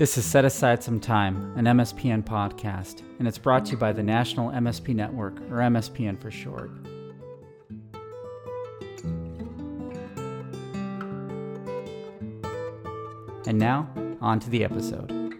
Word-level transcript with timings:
This 0.00 0.16
is 0.16 0.24
Set 0.24 0.46
Aside 0.46 0.82
Some 0.82 0.98
Time, 0.98 1.52
an 1.58 1.66
MSPN 1.66 2.24
podcast, 2.24 3.02
and 3.18 3.28
it's 3.28 3.36
brought 3.36 3.66
to 3.66 3.72
you 3.72 3.76
by 3.76 3.92
the 3.92 4.02
National 4.02 4.48
MSP 4.48 4.94
Network, 4.94 5.38
or 5.50 5.58
MSPN 5.58 6.18
for 6.18 6.30
short. 6.30 6.70
And 13.46 13.58
now, 13.58 13.90
on 14.22 14.40
to 14.40 14.48
the 14.48 14.64
episode. 14.64 15.34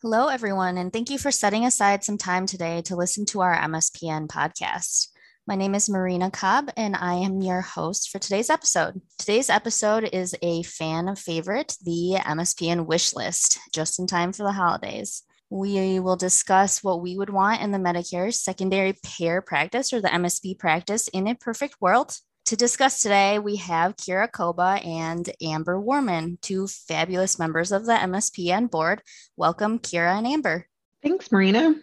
Hello, 0.00 0.28
everyone, 0.28 0.78
and 0.78 0.94
thank 0.94 1.10
you 1.10 1.18
for 1.18 1.30
setting 1.30 1.66
aside 1.66 2.04
some 2.04 2.16
time 2.16 2.46
today 2.46 2.80
to 2.86 2.96
listen 2.96 3.26
to 3.26 3.42
our 3.42 3.54
MSPN 3.54 4.28
podcast. 4.28 5.08
My 5.46 5.56
name 5.56 5.74
is 5.74 5.90
Marina 5.90 6.30
Cobb, 6.30 6.70
and 6.74 6.96
I 6.96 7.16
am 7.16 7.42
your 7.42 7.60
host 7.60 8.08
for 8.08 8.18
today's 8.18 8.48
episode. 8.48 9.02
Today's 9.18 9.50
episode 9.50 10.08
is 10.10 10.34
a 10.40 10.62
fan 10.62 11.14
favorite, 11.16 11.76
the 11.84 12.16
MSPN 12.18 12.86
wish 12.86 13.12
list, 13.12 13.58
just 13.70 14.00
in 14.00 14.06
time 14.06 14.32
for 14.32 14.42
the 14.42 14.52
holidays. 14.52 15.22
We 15.50 16.00
will 16.00 16.16
discuss 16.16 16.82
what 16.82 17.02
we 17.02 17.18
would 17.18 17.28
want 17.28 17.60
in 17.60 17.72
the 17.72 17.78
Medicare 17.78 18.32
secondary 18.32 18.94
payer 19.04 19.42
practice 19.42 19.92
or 19.92 20.00
the 20.00 20.08
MSP 20.08 20.58
practice 20.58 21.08
in 21.08 21.28
a 21.28 21.34
perfect 21.34 21.76
world. 21.78 22.16
To 22.46 22.56
discuss 22.56 23.02
today, 23.02 23.38
we 23.38 23.56
have 23.56 23.96
Kira 23.96 24.32
Koba 24.32 24.80
and 24.82 25.30
Amber 25.42 25.78
Warman, 25.78 26.38
two 26.40 26.68
fabulous 26.68 27.38
members 27.38 27.70
of 27.70 27.84
the 27.84 27.92
MSPN 27.92 28.70
board. 28.70 29.02
Welcome, 29.36 29.78
Kira 29.78 30.16
and 30.16 30.26
Amber. 30.26 30.68
Thanks, 31.02 31.30
Marina. 31.30 31.74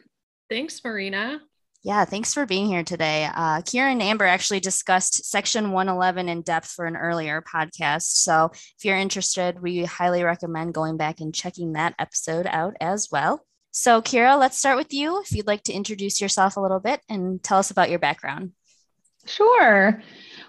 Thanks, 0.50 0.84
Marina. 0.84 1.42
Yeah, 1.84 2.06
thanks 2.06 2.32
for 2.32 2.46
being 2.46 2.68
here 2.68 2.84
today. 2.84 3.26
Uh, 3.26 3.62
Kira 3.62 3.92
and 3.92 4.04
Amber 4.04 4.26
actually 4.26 4.60
discussed 4.60 5.26
Section 5.26 5.72
111 5.72 6.30
in 6.30 6.44
depth 6.44 6.68
for 6.68 6.86
an 6.86 6.96
earlier 6.96 7.42
podcast. 7.42 8.04
So 8.04 8.52
if 8.54 8.86
you're 8.86 8.98
interested, 8.98 9.60
we 9.60 9.86
highly 9.86 10.24
recommend 10.24 10.76
going 10.76 10.98
back 10.98 11.22
and 11.22 11.34
checking 11.34 11.74
that 11.74 11.96
episode 11.98 12.46
out 12.46 12.76
as 12.80 13.10
well. 13.12 13.44
So, 13.72 14.00
Kira, 14.00 14.38
let's 14.38 14.60
start 14.60 14.78
with 14.78 14.94
you. 14.94 15.22
If 15.22 15.32
you'd 15.32 15.48
like 15.48 15.64
to 15.64 15.74
introduce 15.74 16.22
yourself 16.22 16.56
a 16.56 16.62
little 16.62 16.80
bit 16.80 17.02
and 17.10 17.42
tell 17.42 17.58
us 17.58 17.72
about 17.72 17.90
your 17.90 18.00
background. 18.00 18.52
Sure. 19.26 20.04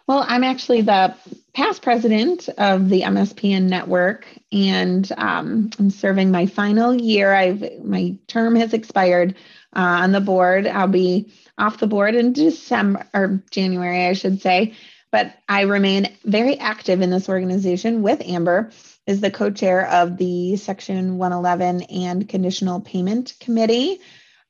Well, 0.06 0.25
I'm 0.28 0.45
actually 0.45 0.83
the 0.83 1.15
past 1.55 1.83
president 1.83 2.49
of 2.59 2.89
the 2.89 3.03
MSPN 3.03 3.69
network, 3.69 4.27
and 4.51 5.11
um, 5.17 5.71
I'm 5.78 5.91
serving 5.91 6.31
my 6.31 6.47
final 6.47 6.95
year. 6.95 7.33
I've 7.33 7.62
my 7.84 8.17
term 8.27 8.56
has 8.56 8.73
expired 8.73 9.37
uh, 9.75 9.81
on 10.03 10.12
the 10.12 10.20
board. 10.20 10.67
I'll 10.67 10.89
be 10.89 11.33
off 11.59 11.78
the 11.78 11.87
board 11.87 12.15
in 12.15 12.33
December 12.33 13.06
or 13.15 13.42
January, 13.51 14.06
I 14.06 14.12
should 14.15 14.41
say. 14.41 14.75
But 15.11 15.34
I 15.48 15.62
remain 15.62 16.09
very 16.25 16.59
active 16.59 17.03
in 17.03 17.11
this 17.11 17.28
organization 17.28 18.03
with 18.03 18.23
Amber, 18.23 18.70
is 19.06 19.20
the 19.20 19.31
co-chair 19.31 19.87
of 19.87 20.17
the 20.17 20.56
Section 20.56 21.19
111 21.19 21.83
and 21.83 22.28
Conditional 22.28 22.81
Payment 22.81 23.34
Committee. 23.41 24.00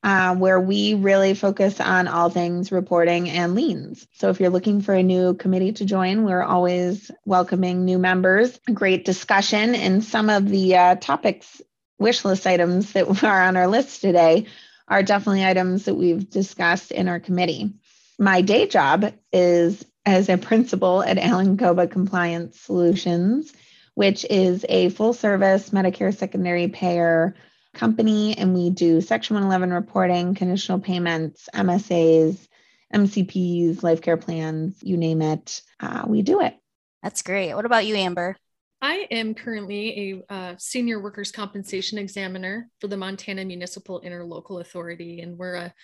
Uh, 0.05 0.35
where 0.35 0.59
we 0.59 0.95
really 0.95 1.33
focus 1.33 1.79
on 1.79 2.09
all 2.09 2.29
things 2.29 2.73
reporting 2.73 3.31
and 3.31 3.55
liens. 3.55 4.05
So, 4.15 4.31
if 4.31 4.41
you're 4.41 4.51
looking 4.51 4.81
for 4.81 4.93
a 4.93 5.03
new 5.05 5.35
committee 5.35 5.71
to 5.75 5.85
join, 5.85 6.25
we're 6.25 6.43
always 6.43 7.09
welcoming 7.25 7.85
new 7.85 8.01
members. 8.01 8.59
Great 8.75 9.05
discussion, 9.05 9.77
and 9.77 10.03
some 10.03 10.29
of 10.29 10.49
the 10.49 10.75
uh, 10.77 10.97
topics, 10.97 11.63
wish 12.01 12.25
list 12.25 12.49
items 12.49 12.95
that 12.95 13.23
are 13.23 13.43
on 13.45 13.57
our 13.57 13.69
list 13.69 14.01
today 14.01 14.49
are 14.93 15.03
definitely 15.03 15.43
items 15.43 15.87
that 15.87 15.95
we've 15.95 16.29
discussed 16.29 16.93
in 16.93 17.09
our 17.09 17.19
committee. 17.19 17.73
My 18.19 18.43
day 18.43 18.67
job 18.67 19.11
is 19.33 19.83
as 20.05 20.29
a 20.29 20.37
principal 20.37 21.03
at 21.03 21.17
Allen 21.17 21.57
Koba 21.57 21.87
Compliance 21.87 22.61
Solutions, 22.61 23.55
which 23.95 24.27
is 24.29 24.67
a 24.69 24.91
full 24.91 25.15
service 25.15 25.71
Medicare 25.71 26.15
secondary 26.15 26.69
payer 26.69 27.35
company. 27.73 28.37
And 28.37 28.53
we 28.53 28.69
do 28.69 29.01
Section 29.01 29.37
111 29.37 29.73
reporting, 29.73 30.35
conditional 30.35 30.79
payments, 30.79 31.49
MSAs, 31.55 32.47
MCPs, 32.93 33.83
life 33.83 34.03
care 34.03 34.19
plans, 34.19 34.77
you 34.83 34.99
name 34.99 35.23
it. 35.23 35.63
Uh, 35.81 36.05
we 36.07 36.21
do 36.21 36.43
it. 36.43 36.55
That's 37.03 37.23
great. 37.23 37.55
What 37.55 37.65
about 37.65 37.87
you, 37.87 37.97
Amber? 37.97 38.37
I 38.83 39.07
am 39.13 39.33
currently 39.33 40.25
a 40.29 40.35
uh, 40.35 40.55
senior 40.59 41.01
workers' 41.01 41.31
compensation 41.31 41.99
examiner 41.99 42.69
for 42.81 42.89
the 42.89 42.97
Montana 42.97 43.45
Municipal 43.45 44.03
Interlocal 44.05 44.61
Authority, 44.61 45.21
and 45.21 45.39
we're 45.39 45.55
a, 45.55 45.75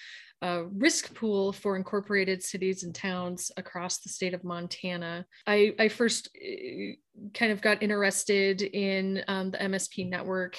a, 0.42 0.64
risk 0.64 1.14
pool 1.14 1.52
for 1.52 1.76
incorporated 1.76 2.42
cities 2.42 2.82
and 2.82 2.92
towns 2.92 3.52
across 3.56 3.98
the 3.98 4.08
state 4.08 4.34
of 4.34 4.42
Montana. 4.42 5.24
I, 5.46 5.74
I 5.78 5.86
first 5.86 6.28
uh, 6.36 6.94
kind 7.34 7.52
of 7.52 7.60
got 7.60 7.84
interested 7.84 8.62
in 8.62 9.22
um, 9.28 9.52
the 9.52 9.58
MSP 9.58 10.10
network 10.10 10.56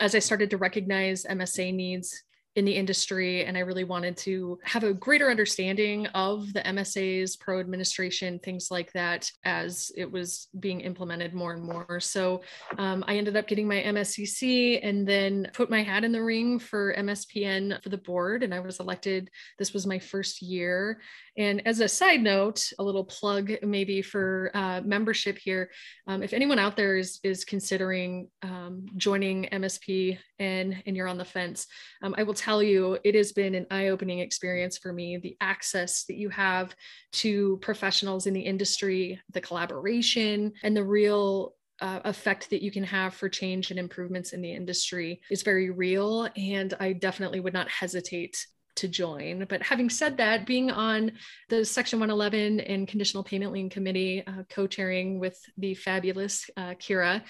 as 0.00 0.14
I 0.14 0.20
started 0.20 0.48
to 0.50 0.56
recognize 0.56 1.24
MSA 1.24 1.74
needs 1.74 2.22
in 2.56 2.64
the 2.64 2.72
industry 2.72 3.44
and 3.44 3.56
I 3.56 3.60
really 3.60 3.84
wanted 3.84 4.16
to 4.18 4.58
have 4.62 4.84
a 4.84 4.94
greater 4.94 5.30
understanding 5.30 6.06
of 6.08 6.52
the 6.52 6.60
MSAs, 6.60 7.38
pro 7.38 7.58
administration, 7.58 8.38
things 8.38 8.70
like 8.70 8.92
that 8.92 9.30
as 9.44 9.90
it 9.96 10.10
was 10.10 10.48
being 10.60 10.80
implemented 10.80 11.34
more 11.34 11.52
and 11.52 11.62
more. 11.62 11.98
So 11.98 12.42
um, 12.78 13.04
I 13.08 13.16
ended 13.16 13.36
up 13.36 13.48
getting 13.48 13.66
my 13.66 13.82
MSCC 13.82 14.80
and 14.82 15.06
then 15.06 15.50
put 15.52 15.68
my 15.68 15.82
hat 15.82 16.04
in 16.04 16.12
the 16.12 16.22
ring 16.22 16.60
for 16.60 16.94
MSPN 16.94 17.82
for 17.82 17.88
the 17.88 17.98
board 17.98 18.44
and 18.44 18.54
I 18.54 18.60
was 18.60 18.78
elected. 18.78 19.30
This 19.58 19.72
was 19.72 19.86
my 19.86 19.98
first 19.98 20.40
year. 20.40 21.00
And 21.36 21.66
as 21.66 21.80
a 21.80 21.88
side 21.88 22.22
note, 22.22 22.70
a 22.78 22.84
little 22.84 23.04
plug 23.04 23.52
maybe 23.62 24.00
for 24.00 24.52
uh, 24.54 24.80
membership 24.84 25.36
here. 25.38 25.70
Um, 26.06 26.22
if 26.22 26.32
anyone 26.32 26.60
out 26.60 26.76
there 26.76 26.96
is, 26.96 27.18
is 27.24 27.44
considering 27.44 28.28
um, 28.42 28.86
joining 28.96 29.46
MSP 29.46 30.18
and, 30.38 30.80
and 30.86 30.96
you're 30.96 31.08
on 31.08 31.18
the 31.18 31.24
fence, 31.24 31.66
um, 32.02 32.14
I 32.16 32.22
will 32.22 32.34
tell 32.44 32.62
you 32.62 32.98
it 33.04 33.14
has 33.14 33.32
been 33.32 33.54
an 33.54 33.66
eye 33.70 33.88
opening 33.88 34.18
experience 34.18 34.76
for 34.76 34.92
me. 34.92 35.16
The 35.16 35.36
access 35.40 36.04
that 36.04 36.16
you 36.16 36.28
have 36.28 36.74
to 37.12 37.58
professionals 37.62 38.26
in 38.26 38.34
the 38.34 38.40
industry, 38.40 39.20
the 39.30 39.40
collaboration, 39.40 40.52
and 40.62 40.76
the 40.76 40.84
real 40.84 41.54
uh, 41.80 42.00
effect 42.04 42.50
that 42.50 42.62
you 42.62 42.70
can 42.70 42.84
have 42.84 43.14
for 43.14 43.28
change 43.28 43.70
and 43.70 43.80
improvements 43.80 44.32
in 44.32 44.42
the 44.42 44.52
industry 44.52 45.20
is 45.30 45.42
very 45.42 45.70
real. 45.70 46.28
And 46.36 46.74
I 46.78 46.92
definitely 46.92 47.40
would 47.40 47.54
not 47.54 47.68
hesitate 47.68 48.46
to 48.76 48.88
join. 48.88 49.46
But 49.48 49.62
having 49.62 49.88
said 49.88 50.16
that, 50.16 50.46
being 50.46 50.70
on 50.70 51.12
the 51.48 51.64
Section 51.64 51.98
111 52.00 52.60
and 52.60 52.88
Conditional 52.88 53.22
Payment 53.22 53.52
Lien 53.52 53.70
Committee, 53.70 54.24
uh, 54.26 54.42
co 54.50 54.66
chairing 54.66 55.18
with 55.18 55.38
the 55.56 55.74
fabulous 55.74 56.48
uh, 56.56 56.74
Kira, 56.74 57.22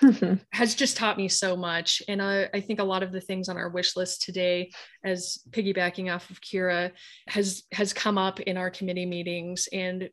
has 0.52 0.74
just 0.74 0.96
taught 0.96 1.16
me 1.16 1.28
so 1.28 1.56
much. 1.56 2.02
And 2.08 2.20
uh, 2.20 2.46
I 2.52 2.60
think 2.60 2.80
a 2.80 2.84
lot 2.84 3.02
of 3.02 3.12
the 3.12 3.20
things 3.20 3.48
on 3.48 3.56
our 3.56 3.68
wish 3.68 3.96
list 3.96 4.22
today, 4.22 4.72
as 5.04 5.38
piggybacking 5.50 6.12
off 6.12 6.30
of 6.30 6.40
Kira, 6.40 6.92
has 7.28 7.62
has 7.72 7.92
come 7.92 8.18
up 8.18 8.40
in 8.40 8.56
our 8.56 8.70
committee 8.70 9.06
meetings. 9.06 9.68
And 9.72 10.08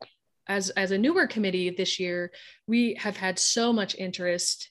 as, 0.48 0.70
as 0.70 0.90
a 0.90 0.98
newer 0.98 1.26
committee 1.26 1.70
this 1.70 1.98
year, 1.98 2.30
we 2.66 2.94
have 2.94 3.16
had 3.16 3.38
so 3.38 3.72
much 3.72 3.96
interest 3.96 4.70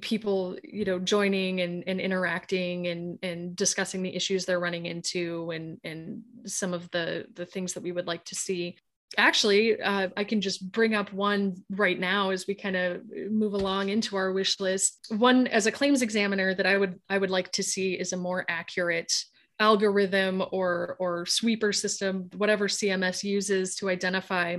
people 0.00 0.56
you 0.62 0.84
know 0.84 0.98
joining 0.98 1.60
and, 1.60 1.84
and 1.86 2.00
interacting 2.00 2.88
and 2.88 3.18
and 3.22 3.56
discussing 3.56 4.02
the 4.02 4.14
issues 4.14 4.44
they're 4.44 4.60
running 4.60 4.86
into 4.86 5.50
and 5.50 5.78
and 5.84 6.22
some 6.46 6.74
of 6.74 6.90
the 6.90 7.26
the 7.34 7.46
things 7.46 7.72
that 7.72 7.82
we 7.82 7.92
would 7.92 8.06
like 8.06 8.24
to 8.24 8.34
see. 8.34 8.76
Actually 9.16 9.80
uh, 9.80 10.08
i 10.16 10.24
can 10.24 10.40
just 10.40 10.72
bring 10.72 10.94
up 10.94 11.12
one 11.12 11.54
right 11.70 12.00
now 12.00 12.30
as 12.30 12.46
we 12.46 12.54
kind 12.54 12.74
of 12.76 13.02
move 13.30 13.52
along 13.54 13.88
into 13.88 14.16
our 14.16 14.32
wish 14.32 14.58
list. 14.58 15.06
One 15.10 15.46
as 15.46 15.66
a 15.66 15.72
claims 15.72 16.02
examiner 16.02 16.54
that 16.54 16.66
i 16.66 16.76
would 16.76 16.98
i 17.08 17.18
would 17.18 17.30
like 17.30 17.52
to 17.52 17.62
see 17.62 17.94
is 17.94 18.12
a 18.12 18.16
more 18.16 18.44
accurate 18.48 19.12
algorithm 19.60 20.42
or 20.50 20.96
or 20.98 21.24
sweeper 21.26 21.72
system 21.72 22.28
whatever 22.36 22.66
cms 22.66 23.22
uses 23.22 23.76
to 23.76 23.88
identify 23.88 24.56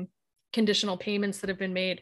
conditional 0.55 0.97
payments 0.97 1.39
that 1.39 1.49
have 1.49 1.59
been 1.59 1.73
made 1.73 2.01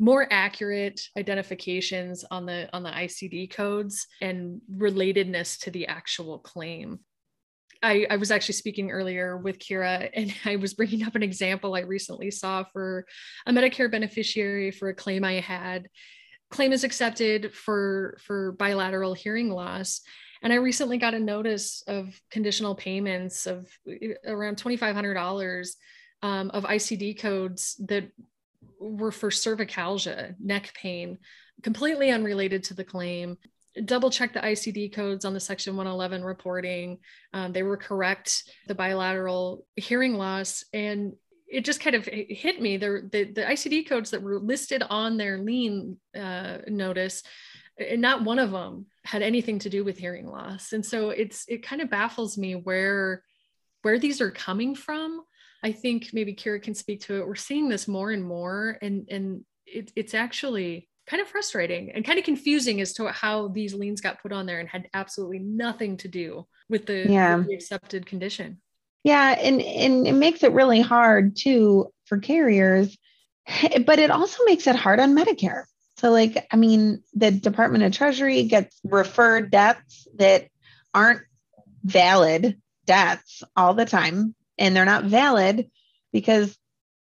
more 0.00 0.26
accurate 0.30 1.00
identifications 1.16 2.24
on 2.30 2.46
the 2.46 2.68
on 2.72 2.82
the 2.82 2.90
ICD 2.90 3.52
codes 3.52 4.08
and 4.20 4.60
relatedness 4.74 5.60
to 5.60 5.70
the 5.70 5.86
actual 5.86 6.38
claim. 6.38 6.98
I, 7.84 8.06
I, 8.10 8.16
was 8.16 8.30
actually 8.30 8.54
speaking 8.54 8.92
earlier 8.92 9.36
with 9.36 9.58
Kira, 9.58 10.08
and 10.14 10.32
I 10.44 10.56
was 10.56 10.74
bringing 10.74 11.04
up 11.04 11.14
an 11.14 11.22
example 11.22 11.74
I 11.74 11.80
recently 11.80 12.30
saw 12.30 12.64
for 12.64 13.04
a 13.46 13.52
Medicare 13.52 13.90
beneficiary 13.90 14.70
for 14.70 14.88
a 14.88 14.94
claim 14.94 15.24
I 15.24 15.34
had. 15.34 15.88
Claim 16.50 16.72
is 16.72 16.84
accepted 16.84 17.52
for 17.54 18.18
for 18.24 18.52
bilateral 18.52 19.14
hearing 19.14 19.50
loss, 19.50 20.00
and 20.42 20.52
I 20.52 20.56
recently 20.56 20.96
got 20.96 21.14
a 21.14 21.20
notice 21.20 21.82
of 21.86 22.18
conditional 22.30 22.74
payments 22.74 23.46
of 23.46 23.68
eh, 23.86 24.14
around 24.26 24.58
twenty 24.58 24.76
five 24.76 24.94
hundred 24.94 25.14
dollars 25.14 25.76
um, 26.22 26.50
of 26.50 26.64
ICD 26.64 27.18
codes 27.18 27.76
that 27.86 28.10
were 28.78 29.12
for 29.12 29.30
cervicalgia, 29.30 30.34
neck 30.40 30.72
pain, 30.74 31.18
completely 31.62 32.10
unrelated 32.10 32.64
to 32.64 32.74
the 32.74 32.84
claim. 32.84 33.38
Double 33.84 34.10
check 34.10 34.32
the 34.32 34.40
ICD 34.40 34.92
codes 34.92 35.24
on 35.24 35.34
the 35.34 35.40
Section 35.40 35.76
111 35.76 36.24
reporting. 36.24 36.98
Um, 37.32 37.52
they 37.52 37.62
were 37.62 37.76
correct, 37.76 38.44
the 38.66 38.74
bilateral 38.74 39.64
hearing 39.76 40.14
loss. 40.14 40.64
And 40.72 41.14
it 41.48 41.64
just 41.64 41.80
kind 41.80 41.96
of 41.96 42.06
hit 42.06 42.60
me. 42.60 42.76
The, 42.76 43.08
the, 43.10 43.42
ICD 43.42 43.88
codes 43.88 44.10
that 44.10 44.22
were 44.22 44.38
listed 44.38 44.82
on 44.88 45.16
their 45.16 45.38
lien 45.38 45.96
uh, 46.14 46.58
notice 46.66 47.22
not 47.96 48.24
one 48.24 48.38
of 48.38 48.50
them 48.50 48.86
had 49.04 49.22
anything 49.22 49.58
to 49.60 49.70
do 49.70 49.84
with 49.84 49.98
hearing 49.98 50.26
loss 50.26 50.72
and 50.72 50.84
so 50.84 51.10
it's 51.10 51.44
it 51.48 51.62
kind 51.62 51.80
of 51.80 51.90
baffles 51.90 52.36
me 52.36 52.54
where 52.54 53.22
where 53.82 53.98
these 53.98 54.20
are 54.20 54.30
coming 54.30 54.74
from 54.74 55.22
i 55.62 55.72
think 55.72 56.10
maybe 56.12 56.34
kira 56.34 56.62
can 56.62 56.74
speak 56.74 57.00
to 57.00 57.16
it 57.16 57.26
we're 57.26 57.34
seeing 57.34 57.68
this 57.68 57.88
more 57.88 58.10
and 58.10 58.24
more 58.24 58.78
and 58.82 59.08
and 59.10 59.44
it, 59.66 59.92
it's 59.96 60.14
actually 60.14 60.88
kind 61.06 61.20
of 61.20 61.28
frustrating 61.28 61.90
and 61.92 62.04
kind 62.04 62.18
of 62.18 62.24
confusing 62.24 62.80
as 62.80 62.92
to 62.92 63.06
how 63.08 63.48
these 63.48 63.74
liens 63.74 64.00
got 64.00 64.22
put 64.22 64.32
on 64.32 64.46
there 64.46 64.60
and 64.60 64.68
had 64.68 64.88
absolutely 64.94 65.40
nothing 65.40 65.96
to 65.96 66.08
do 66.08 66.46
with 66.68 66.86
the, 66.86 67.06
yeah. 67.08 67.36
with 67.36 67.48
the 67.48 67.54
accepted 67.54 68.06
condition 68.06 68.60
yeah 69.02 69.36
and 69.38 69.60
and 69.60 70.06
it 70.06 70.12
makes 70.12 70.42
it 70.42 70.52
really 70.52 70.80
hard 70.80 71.36
too 71.36 71.88
for 72.06 72.18
carriers 72.18 72.96
but 73.86 73.98
it 73.98 74.10
also 74.10 74.44
makes 74.44 74.66
it 74.66 74.76
hard 74.76 75.00
on 75.00 75.16
medicare 75.16 75.64
so, 76.02 76.10
like, 76.10 76.48
I 76.50 76.56
mean, 76.56 77.04
the 77.14 77.30
Department 77.30 77.84
of 77.84 77.92
Treasury 77.92 78.42
gets 78.42 78.80
referred 78.82 79.52
debts 79.52 80.08
that 80.16 80.48
aren't 80.92 81.22
valid 81.84 82.60
debts 82.86 83.44
all 83.54 83.74
the 83.74 83.84
time. 83.84 84.34
And 84.62 84.74
they're 84.74 84.84
not 84.84 85.04
valid 85.04 85.70
because 86.12 86.56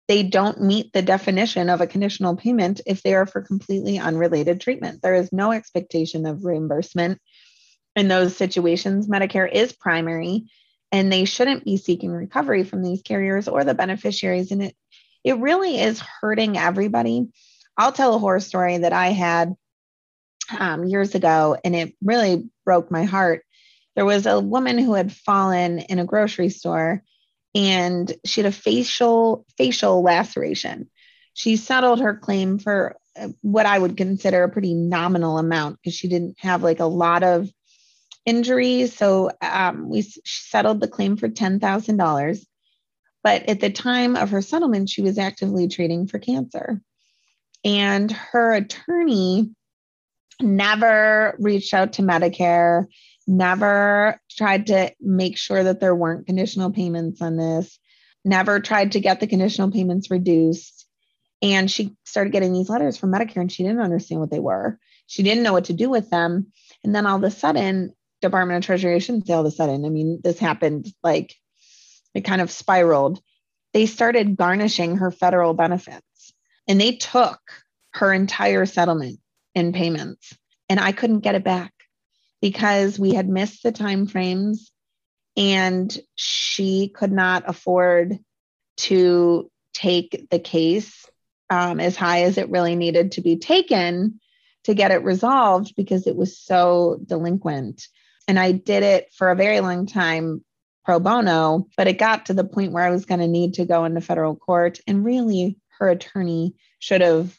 they 0.08 0.24
don't 0.24 0.62
meet 0.62 0.94
the 0.94 1.02
definition 1.02 1.70
of 1.70 1.82
a 1.82 1.88
conditional 1.88 2.36
payment 2.36 2.80
if 2.86 3.04
they 3.04 3.14
are 3.16 3.26
for 3.26 3.42
completely 3.42 4.00
unrelated 4.00 4.62
treatment. 4.62 5.02
There 5.02 5.16
is 5.16 5.34
no 5.34 5.52
expectation 5.52 6.26
of 6.26 6.46
reimbursement 6.46 7.20
in 7.96 8.08
those 8.08 8.38
situations. 8.38 9.08
Medicare 9.08 9.52
is 9.52 9.74
primary 9.74 10.46
and 10.92 11.12
they 11.12 11.26
shouldn't 11.26 11.66
be 11.66 11.78
seeking 11.78 12.12
recovery 12.12 12.64
from 12.64 12.84
these 12.84 13.02
carriers 13.02 13.48
or 13.48 13.64
the 13.64 13.74
beneficiaries. 13.74 14.52
And 14.52 14.64
it, 14.64 14.76
it 15.24 15.38
really 15.40 15.80
is 15.80 16.02
hurting 16.22 16.58
everybody. 16.58 17.28
I'll 17.78 17.92
tell 17.92 18.16
a 18.16 18.20
horror 18.20 18.40
story 18.40 18.78
that 18.80 18.94
I 18.94 19.08
had 19.08 19.56
um, 20.58 20.86
years 20.86 21.16
ago, 21.16 21.58
and 21.64 21.76
it 21.76 21.96
really 22.04 22.50
broke 22.66 22.90
my 22.90 23.04
heart. 23.04 23.44
There 23.96 24.06
was 24.06 24.26
a 24.26 24.40
woman 24.40 24.78
who 24.78 24.94
had 24.94 25.14
fallen 25.14 25.80
in 25.80 26.00
a 26.00 26.06
grocery 26.06 26.50
store, 26.50 27.04
and 27.56 28.12
she 28.26 28.42
had 28.42 28.50
a 28.50 28.56
facial 28.56 29.46
facial 29.58 30.02
laceration. 30.02 30.90
She 31.34 31.56
settled 31.56 32.02
her 32.02 32.16
claim 32.16 32.60
for 32.60 32.98
uh, 33.18 33.30
what 33.42 33.66
I 33.66 33.80
would 33.80 33.98
consider 33.98 34.44
a 34.44 34.50
pretty 34.50 34.74
nominal 34.74 35.38
amount 35.38 35.78
because 35.78 35.96
she 35.96 36.08
didn't 36.08 36.36
have 36.40 36.64
like 36.64 36.80
a 36.80 36.86
lot 36.86 37.24
of 37.24 37.50
injuries. 38.26 38.96
So 38.96 39.32
um, 39.42 39.90
we 39.90 40.02
settled 40.02 40.82
the 40.82 40.88
claim 40.88 41.18
for 41.18 41.30
ten 41.30 41.60
thousand 41.60 41.98
dollars. 41.98 42.46
But 43.24 43.50
at 43.50 43.60
the 43.60 43.70
time 43.70 44.16
of 44.16 44.30
her 44.30 44.42
settlement, 44.42 44.90
she 44.90 45.02
was 45.02 45.18
actively 45.18 45.68
treating 45.68 46.08
for 46.08 46.20
cancer 46.20 46.82
and 47.64 48.12
her 48.12 48.54
attorney 48.54 49.52
never 50.42 51.36
reached 51.40 51.74
out 51.74 51.94
to 51.94 52.02
Medicare, 52.02 52.86
never 53.30 54.20
tried 54.30 54.68
to 54.68 54.92
make 55.00 55.38
sure 55.38 55.64
that 55.64 55.80
there 55.80 55.96
weren't 55.96 56.26
conditional 56.26 56.72
payments 56.72 57.22
on 57.22 57.38
this, 57.38 57.80
never 58.26 58.60
tried 58.60 58.94
to 58.94 59.00
get 59.00 59.20
the 59.20 59.28
conditional 59.28 59.72
payments 59.72 60.12
reduced. 60.12 60.88
And 61.42 61.72
she 61.72 61.96
started 62.04 62.34
getting 62.34 62.52
these 62.52 62.70
letters 62.70 62.98
from 62.98 63.14
Medicare 63.14 63.38
and 63.42 63.52
she 63.52 63.64
didn't 63.64 63.80
understand 63.80 64.20
what 64.20 64.32
they 64.32 64.40
were. 64.40 64.78
She 65.08 65.24
didn't 65.24 65.44
know 65.44 65.54
what 65.54 65.66
to 65.66 65.74
do 65.74 65.90
with 65.90 66.10
them. 66.10 66.48
And 66.84 66.94
then 66.94 67.06
all 67.06 67.18
of 67.18 67.24
a 67.24 67.32
sudden, 67.32 67.94
Department 68.22 68.58
of 68.58 68.66
Treasury, 68.66 68.96
I 68.96 69.00
shouldn't 69.00 69.28
say 69.28 69.34
all 69.34 69.42
of 69.42 69.46
a 69.46 69.52
sudden, 69.52 69.86
I 69.86 69.90
mean, 69.90 70.20
this 70.22 70.40
happened 70.40 70.92
like 71.02 71.34
it 72.14 72.26
kind 72.26 72.42
of 72.42 72.52
spiraled. 72.52 73.22
They 73.74 73.86
started 73.86 74.36
garnishing 74.36 74.98
her 74.98 75.12
federal 75.12 75.54
benefits 75.54 76.34
and 76.68 76.82
they 76.82 76.94
took 76.94 77.40
her 77.94 78.12
entire 78.12 78.66
settlement 78.66 79.20
in 79.56 79.72
payments 79.72 80.36
and 80.68 80.80
I 80.80 80.92
couldn't 80.92 81.22
get 81.22 81.36
it 81.36 81.44
back 81.44 81.74
because 82.42 82.98
we 82.98 83.14
had 83.14 83.28
missed 83.28 83.64
the 83.64 83.72
time 83.72 84.08
frames 84.08 84.72
and 85.36 85.98
she 86.16 86.90
could 86.90 87.12
not 87.12 87.44
afford 87.48 88.20
to 88.78 89.50
take 89.74 90.28
the 90.30 90.40
case 90.40 91.06
um, 91.50 91.80
as 91.80 91.96
high 91.96 92.24
as 92.24 92.38
it 92.38 92.50
really 92.50 92.76
needed 92.76 93.14
to 93.14 93.22
be 93.22 93.38
taken 93.38 94.20
to 94.66 94.74
get 94.74 94.92
it 94.92 95.04
resolved 95.04 95.76
because 95.76 96.08
it 96.08 96.16
was 96.16 96.38
so 96.38 97.00
delinquent. 97.06 97.88
And 98.28 98.38
I 98.38 98.52
did 98.52 98.84
it 98.84 99.12
for 99.14 99.32
a 99.32 99.36
very 99.36 99.60
long 99.62 99.86
time 99.86 100.44
pro 100.86 101.00
bono, 101.00 101.68
but 101.78 101.88
it 101.88 101.98
got 101.98 102.28
to 102.28 102.34
the 102.34 102.44
point 102.44 102.72
where 102.72 102.84
I 102.84 102.92
was 102.92 103.06
going 103.06 103.20
to 103.20 103.28
need 103.28 103.56
to 103.56 103.66
go 103.66 103.86
into 103.86 104.02
federal 104.02 104.36
court. 104.36 104.80
And 104.88 105.04
really, 105.04 105.58
her 105.80 105.90
attorney 105.90 106.56
should 106.80 107.02
have 107.02 107.38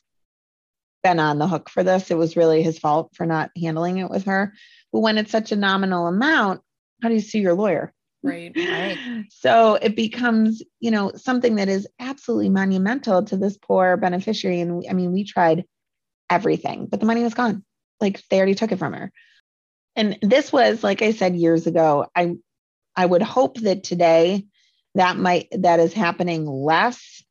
been 1.02 1.18
on 1.18 1.38
the 1.38 1.48
hook 1.48 1.68
for 1.68 1.82
this. 1.82 2.10
It 2.10 2.18
was 2.18 2.36
really 2.36 2.62
his 2.62 2.78
fault 2.78 3.10
for 3.14 3.26
not 3.26 3.50
handling 3.60 3.98
it 3.98 4.10
with 4.10 4.24
her. 4.24 4.54
But 4.92 5.00
when 5.00 5.18
it's 5.18 5.30
such 5.30 5.52
a 5.52 5.56
nominal 5.56 6.06
amount, 6.06 6.62
how 7.02 7.08
do 7.08 7.14
you 7.14 7.20
sue 7.20 7.38
your 7.38 7.54
lawyer? 7.54 7.92
Right. 8.22 8.52
right. 8.54 8.98
So 9.30 9.74
it 9.74 9.96
becomes, 9.96 10.62
you 10.80 10.90
know, 10.90 11.12
something 11.14 11.56
that 11.56 11.68
is 11.68 11.88
absolutely 11.98 12.50
monumental 12.50 13.24
to 13.24 13.36
this 13.36 13.56
poor 13.56 13.96
beneficiary. 13.96 14.60
And 14.60 14.78
we, 14.78 14.88
I 14.88 14.92
mean, 14.92 15.12
we 15.12 15.24
tried 15.24 15.64
everything, 16.28 16.86
but 16.86 17.00
the 17.00 17.06
money 17.06 17.22
was 17.22 17.34
gone. 17.34 17.64
Like 18.00 18.22
they 18.28 18.36
already 18.36 18.54
took 18.54 18.72
it 18.72 18.78
from 18.78 18.92
her. 18.92 19.12
And 19.96 20.18
this 20.20 20.52
was, 20.52 20.84
like 20.84 21.00
I 21.00 21.12
said 21.12 21.34
years 21.34 21.66
ago, 21.66 22.06
I 22.14 22.34
I 22.94 23.06
would 23.06 23.22
hope 23.22 23.58
that 23.60 23.84
today 23.84 24.44
that 24.94 25.16
might 25.16 25.48
that 25.52 25.80
is 25.80 25.92
happening 25.92 26.46
less 26.46 27.22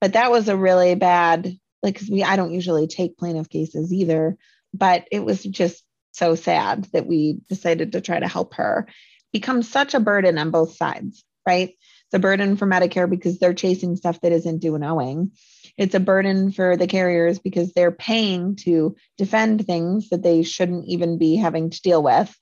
but 0.00 0.14
that 0.14 0.30
was 0.30 0.48
a 0.48 0.56
really 0.56 0.94
bad 0.94 1.58
like 1.82 1.94
because 1.94 2.08
we 2.08 2.22
i 2.22 2.36
don't 2.36 2.52
usually 2.52 2.86
take 2.86 3.18
plaintiff 3.18 3.48
cases 3.48 3.92
either 3.92 4.36
but 4.72 5.06
it 5.10 5.20
was 5.20 5.42
just 5.42 5.84
so 6.12 6.34
sad 6.34 6.84
that 6.92 7.06
we 7.06 7.38
decided 7.48 7.92
to 7.92 8.00
try 8.00 8.20
to 8.20 8.28
help 8.28 8.54
her 8.54 8.86
become 9.32 9.62
such 9.62 9.94
a 9.94 10.00
burden 10.00 10.38
on 10.38 10.50
both 10.50 10.76
sides 10.76 11.24
right? 11.46 11.74
A 12.14 12.18
burden 12.18 12.58
for 12.58 12.66
medicare 12.66 13.08
because 13.08 13.38
they're 13.38 13.54
chasing 13.54 13.96
stuff 13.96 14.20
that 14.20 14.32
isn't 14.32 14.58
due 14.58 14.74
and 14.74 14.84
owing. 14.84 15.32
It's 15.78 15.94
a 15.94 16.00
burden 16.00 16.52
for 16.52 16.76
the 16.76 16.86
carriers 16.86 17.38
because 17.38 17.72
they're 17.72 17.90
paying 17.90 18.56
to 18.56 18.96
defend 19.16 19.64
things 19.64 20.10
that 20.10 20.22
they 20.22 20.42
shouldn't 20.42 20.86
even 20.88 21.16
be 21.16 21.36
having 21.36 21.70
to 21.70 21.80
deal 21.80 22.02
with. 22.02 22.36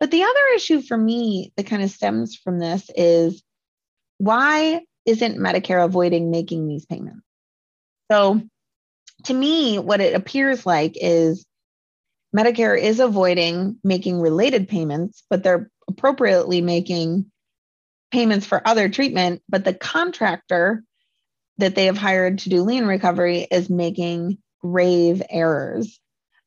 But 0.00 0.10
the 0.10 0.22
other 0.22 0.40
issue 0.56 0.80
for 0.80 0.96
me 0.96 1.52
that 1.56 1.66
kind 1.66 1.82
of 1.82 1.90
stems 1.90 2.34
from 2.34 2.58
this 2.58 2.88
is 2.96 3.42
why 4.16 4.80
isn't 5.04 5.36
Medicare 5.36 5.84
avoiding 5.84 6.30
making 6.30 6.66
these 6.66 6.86
payments? 6.86 7.20
So, 8.10 8.40
to 9.24 9.34
me, 9.34 9.78
what 9.78 10.00
it 10.00 10.14
appears 10.14 10.64
like 10.64 10.94
is 10.96 11.44
Medicare 12.34 12.78
is 12.78 13.00
avoiding 13.00 13.78
making 13.84 14.20
related 14.20 14.68
payments, 14.68 15.22
but 15.30 15.42
they're 15.42 15.70
appropriately 15.88 16.60
making 16.60 17.30
payments 18.10 18.46
for 18.46 18.66
other 18.66 18.88
treatment. 18.88 19.42
But 19.48 19.64
the 19.64 19.74
contractor 19.74 20.82
that 21.58 21.74
they 21.74 21.86
have 21.86 21.98
hired 21.98 22.38
to 22.40 22.48
do 22.48 22.62
lien 22.62 22.86
recovery 22.86 23.46
is 23.50 23.70
making 23.70 24.38
grave 24.60 25.22
errors 25.30 26.00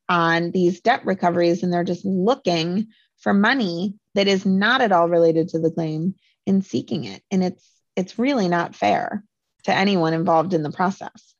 on 0.08 0.50
these 0.50 0.80
debt 0.80 1.06
recoveries, 1.06 1.62
and 1.62 1.72
they're 1.72 1.84
just 1.84 2.04
looking 2.04 2.88
for 3.18 3.32
money 3.32 3.94
that 4.14 4.28
is 4.28 4.44
not 4.44 4.80
at 4.80 4.92
all 4.92 5.08
related 5.08 5.48
to 5.50 5.58
the 5.58 5.70
claim 5.70 6.14
and 6.46 6.64
seeking 6.64 7.04
it. 7.04 7.22
And 7.30 7.42
it's 7.42 7.66
it's 7.96 8.18
really 8.18 8.48
not 8.48 8.76
fair 8.76 9.24
to 9.64 9.74
anyone 9.74 10.14
involved 10.14 10.54
in 10.54 10.62
the 10.62 10.70
process. 10.70 11.34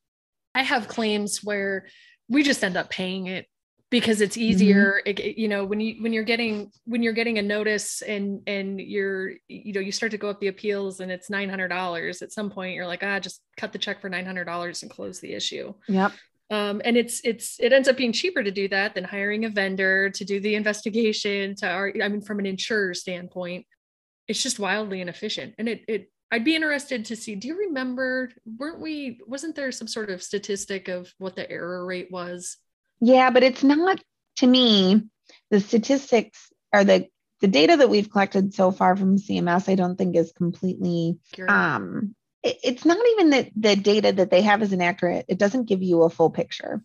I 0.55 0.62
have 0.62 0.88
claims 0.88 1.43
where 1.45 1.87
we 2.28 2.43
just 2.43 2.64
end 2.64 2.76
up 2.76 2.90
paying 2.90 3.26
it 3.26 3.47
because 3.90 4.21
it's 4.21 4.37
easier 4.37 5.00
mm-hmm. 5.07 5.28
it, 5.28 5.38
you 5.38 5.49
know 5.49 5.64
when 5.64 5.80
you 5.80 6.02
when 6.02 6.12
you're 6.12 6.25
getting 6.25 6.71
when 6.85 7.02
you're 7.02 7.12
getting 7.12 7.38
a 7.38 7.42
notice 7.42 8.02
and 8.02 8.42
and 8.47 8.80
you're 8.80 9.30
you 9.49 9.73
know 9.73 9.80
you 9.80 9.92
start 9.92 10.12
to 10.12 10.18
go 10.18 10.28
up 10.28 10.40
the 10.40 10.49
appeals 10.49 11.00
and 11.00 11.11
it's 11.11 11.30
$900 11.30 12.23
at 12.23 12.33
some 12.33 12.50
point 12.50 12.75
you're 12.75 12.87
like 12.87 13.02
ah 13.02 13.18
just 13.18 13.42
cut 13.57 13.73
the 13.73 13.78
check 13.78 14.00
for 14.00 14.11
$900 14.11 14.83
and 14.83 14.90
close 14.90 15.21
the 15.21 15.33
issue 15.33 15.73
yep 15.88 16.12
um, 16.50 16.80
and 16.85 16.97
it's 16.97 17.21
it's 17.25 17.61
it 17.61 17.73
ends 17.73 17.88
up 17.88 17.97
being 17.97 18.12
cheaper 18.12 18.42
to 18.42 18.50
do 18.50 18.68
that 18.68 18.95
than 18.95 19.04
hiring 19.04 19.45
a 19.45 19.50
vendor 19.50 20.11
to 20.11 20.25
do 20.25 20.40
the 20.40 20.54
investigation 20.54 21.54
to 21.57 21.68
our 21.68 21.92
i 22.02 22.09
mean 22.09 22.23
from 22.23 22.38
an 22.38 22.47
insurer 22.47 22.95
standpoint 22.95 23.66
it's 24.26 24.42
just 24.42 24.59
wildly 24.59 25.00
inefficient 25.00 25.54
and 25.59 25.68
it 25.68 25.83
it 25.88 26.11
I'd 26.30 26.45
be 26.45 26.54
interested 26.54 27.07
to 27.07 27.16
see. 27.16 27.37
Do 27.37 27.49
you 27.49 27.57
remember? 27.57 28.30
Weren't 28.45 28.80
we? 28.80 29.18
Wasn't 29.26 29.57
there 29.57 29.73
some 29.73 29.88
sort 29.88 30.11
of 30.11 30.23
statistic 30.23 30.88
of 30.88 31.11
what 31.16 31.37
the 31.37 31.50
error 31.50 31.87
rate 31.87 32.11
was? 32.11 32.59
Yeah, 33.00 33.31
but 33.31 33.43
it's 33.43 33.62
not. 33.62 34.02
To 34.37 34.47
me, 34.47 35.02
the 35.50 35.61
statistics 35.61 36.50
are 36.73 36.85
the 36.85 37.09
the 37.40 37.49
data 37.49 37.76
that 37.76 37.90
we've 37.90 38.11
collected 38.11 38.55
so 38.55 38.71
far 38.71 38.97
from 38.97 39.19
CMS. 39.19 39.69
I 39.69 39.75
don't 39.75 39.97
think 39.97 40.17
is 40.17 40.33
completely. 40.33 41.19
Um, 41.49 42.14
it, 42.43 42.59
it's 42.62 42.85
not 42.85 42.99
even 43.12 43.31
that 43.31 43.50
the 43.57 43.76
data 43.76 44.12
that 44.12 44.31
they 44.31 44.43
have 44.43 44.62
is 44.62 44.73
inaccurate. 44.73 45.26
It 45.28 45.38
doesn't 45.38 45.69
give 45.69 45.83
you 45.83 46.02
a 46.02 46.11
full 46.11 46.31
picture, 46.31 46.83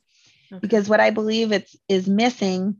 okay. 0.51 0.59
because 0.59 0.89
what 0.89 0.99
I 0.99 1.11
believe 1.11 1.51
it's 1.51 1.75
is 1.87 2.07
missing 2.07 2.77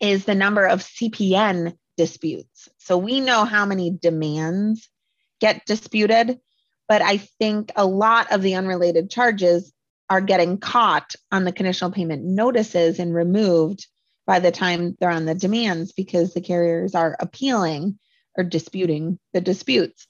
is 0.00 0.24
the 0.24 0.34
number 0.34 0.66
of 0.66 0.80
CPN 0.80 1.76
disputes. 1.96 2.68
So 2.78 2.98
we 2.98 3.20
know 3.20 3.44
how 3.44 3.66
many 3.66 3.90
demands 3.90 4.88
get 5.40 5.64
disputed. 5.66 6.38
But 6.88 7.02
I 7.02 7.16
think 7.16 7.72
a 7.74 7.84
lot 7.84 8.32
of 8.32 8.42
the 8.42 8.54
unrelated 8.54 9.10
charges 9.10 9.72
are 10.08 10.20
getting 10.20 10.58
caught 10.58 11.14
on 11.32 11.44
the 11.44 11.52
conditional 11.52 11.90
payment 11.90 12.24
notices 12.24 12.98
and 12.98 13.14
removed 13.14 13.86
by 14.26 14.40
the 14.40 14.50
time 14.50 14.96
they're 14.98 15.10
on 15.10 15.24
the 15.24 15.34
demands 15.34 15.92
because 15.92 16.34
the 16.34 16.40
carriers 16.40 16.94
are 16.94 17.16
appealing 17.18 17.98
or 18.36 18.44
disputing 18.44 19.18
the 19.32 19.40
disputes. 19.40 20.06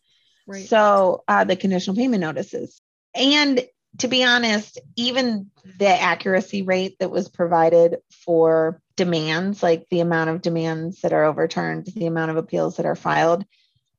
Right. 0.46 0.66
So 0.66 1.24
uh, 1.28 1.44
the 1.44 1.56
conditional 1.56 1.96
payment 1.96 2.20
notices. 2.20 2.80
And 3.14 3.64
to 3.98 4.08
be 4.08 4.24
honest, 4.24 4.78
even 4.96 5.50
the 5.78 5.88
accuracy 5.88 6.62
rate 6.62 6.96
that 7.00 7.10
was 7.10 7.28
provided 7.28 7.96
for 8.10 8.80
demands, 8.96 9.62
like 9.62 9.86
the 9.90 10.00
amount 10.00 10.30
of 10.30 10.42
demands 10.42 11.00
that 11.00 11.12
are 11.12 11.24
overturned, 11.24 11.86
the 11.86 12.06
amount 12.06 12.30
of 12.30 12.36
appeals 12.36 12.76
that 12.76 12.86
are 12.86 12.96
filed, 12.96 13.44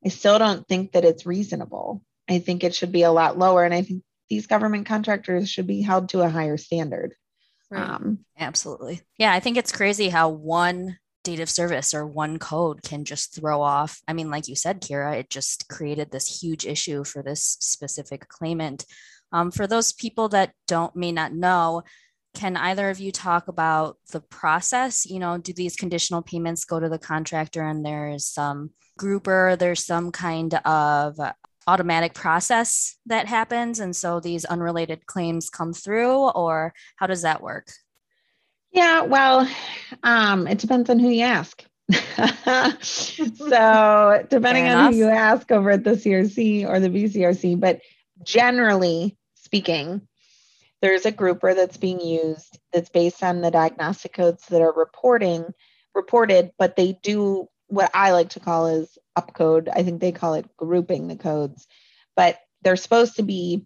I 0.06 0.10
still 0.10 0.38
don't 0.40 0.68
think 0.68 0.92
that 0.92 1.06
it's 1.06 1.26
reasonable. 1.26 2.02
I 2.30 2.40
think 2.40 2.64
it 2.64 2.76
should 2.76 2.92
be 2.92 3.04
a 3.04 3.12
lot 3.12 3.38
lower. 3.38 3.64
And 3.64 3.74
I 3.74 3.82
think 3.82 4.04
these 4.30 4.48
government 4.48 4.86
contractors 4.86 5.50
should 5.50 5.68
be 5.68 5.82
held 5.82 6.10
to 6.10 6.22
a 6.22 6.30
higher 6.30 6.58
standard. 6.58 7.16
Right. 7.70 7.90
Um, 7.90 8.20
Absolutely. 8.38 9.02
Yeah, 9.18 9.34
I 9.34 9.40
think 9.40 9.58
it's 9.58 9.72
crazy 9.72 10.10
how 10.10 10.30
one 10.30 10.98
date 11.24 11.40
of 11.42 11.50
service 11.50 11.94
or 11.94 12.06
one 12.06 12.40
code 12.40 12.82
can 12.84 13.04
just 13.04 13.36
throw 13.36 13.62
off. 13.62 14.02
I 14.08 14.14
mean, 14.14 14.30
like 14.30 14.48
you 14.48 14.56
said, 14.56 14.82
Kira, 14.82 15.20
it 15.20 15.30
just 15.30 15.68
created 15.68 16.10
this 16.10 16.42
huge 16.42 16.66
issue 16.66 17.04
for 17.04 17.22
this 17.22 17.58
specific 17.60 18.30
claimant. 18.30 18.86
Um, 19.34 19.52
for 19.52 19.68
those 19.68 19.92
people 19.92 20.30
that 20.30 20.54
don't 20.68 20.96
may 20.96 21.12
not 21.12 21.34
know, 21.34 21.84
can 22.34 22.56
either 22.56 22.90
of 22.90 23.00
you 23.00 23.12
talk 23.12 23.50
about 23.50 23.98
the 24.12 24.22
process? 24.22 25.06
You 25.06 25.20
know, 25.20 25.38
do 25.38 25.52
these 25.52 25.76
conditional 25.76 26.22
payments 26.22 26.64
go 26.64 26.80
to 26.80 26.88
the 26.88 27.00
contractor 27.00 27.62
and 27.62 27.86
there's 27.86 28.26
some 28.26 28.70
grouper, 28.98 29.58
there's 29.58 29.86
some 29.86 30.12
kind 30.12 30.54
of 30.54 31.20
automatic 31.68 32.14
process 32.14 32.96
that 33.06 33.28
happens 33.28 33.80
and 33.80 33.96
so 33.96 34.20
these 34.20 34.46
unrelated 34.46 35.06
claims 35.06 35.50
come 35.50 35.74
through 35.74 36.30
or 36.30 36.74
how 36.96 37.06
does 37.06 37.22
that 37.22 37.42
work? 37.42 37.68
Yeah 38.72 39.02
well 39.02 39.48
um, 40.04 40.48
it 40.48 40.58
depends 40.58 40.90
on 40.90 41.00
who 41.00 41.10
you 41.10 41.24
ask. 41.24 41.64
So 42.82 44.26
depending 44.30 44.68
on 44.68 44.92
who 44.92 45.00
you 45.00 45.10
ask 45.10 45.52
over 45.52 45.72
at 45.72 45.84
the 45.84 45.92
crc 45.92 46.68
or 46.68 46.80
the 46.80 46.90
bcrc 46.90 47.60
but 47.60 47.82
generally 48.24 49.18
speaking 49.36 50.02
there's 50.82 51.06
a 51.06 51.12
grouper 51.12 51.54
that's 51.54 51.78
being 51.78 52.00
used 52.00 52.60
that's 52.74 52.90
based 52.90 53.24
on 53.24 53.42
the 53.42 53.52
diagnostic 53.52 54.14
codes 54.14 54.46
that 54.48 54.62
are 54.62 54.74
reporting 54.74 55.46
reported 55.96 56.52
but 56.58 56.76
they 56.76 57.00
do 57.04 57.48
what 57.68 57.90
i 57.94 58.12
like 58.12 58.30
to 58.30 58.40
call 58.40 58.68
is 58.68 58.98
upcode. 59.18 59.68
I 59.74 59.84
think 59.84 60.00
they 60.00 60.12
call 60.12 60.36
it 60.36 60.56
grouping 60.58 61.08
the 61.08 61.16
codes, 61.16 61.68
but 62.16 62.38
they're 62.62 62.76
supposed 62.76 63.18
to 63.18 63.24
be 63.24 63.66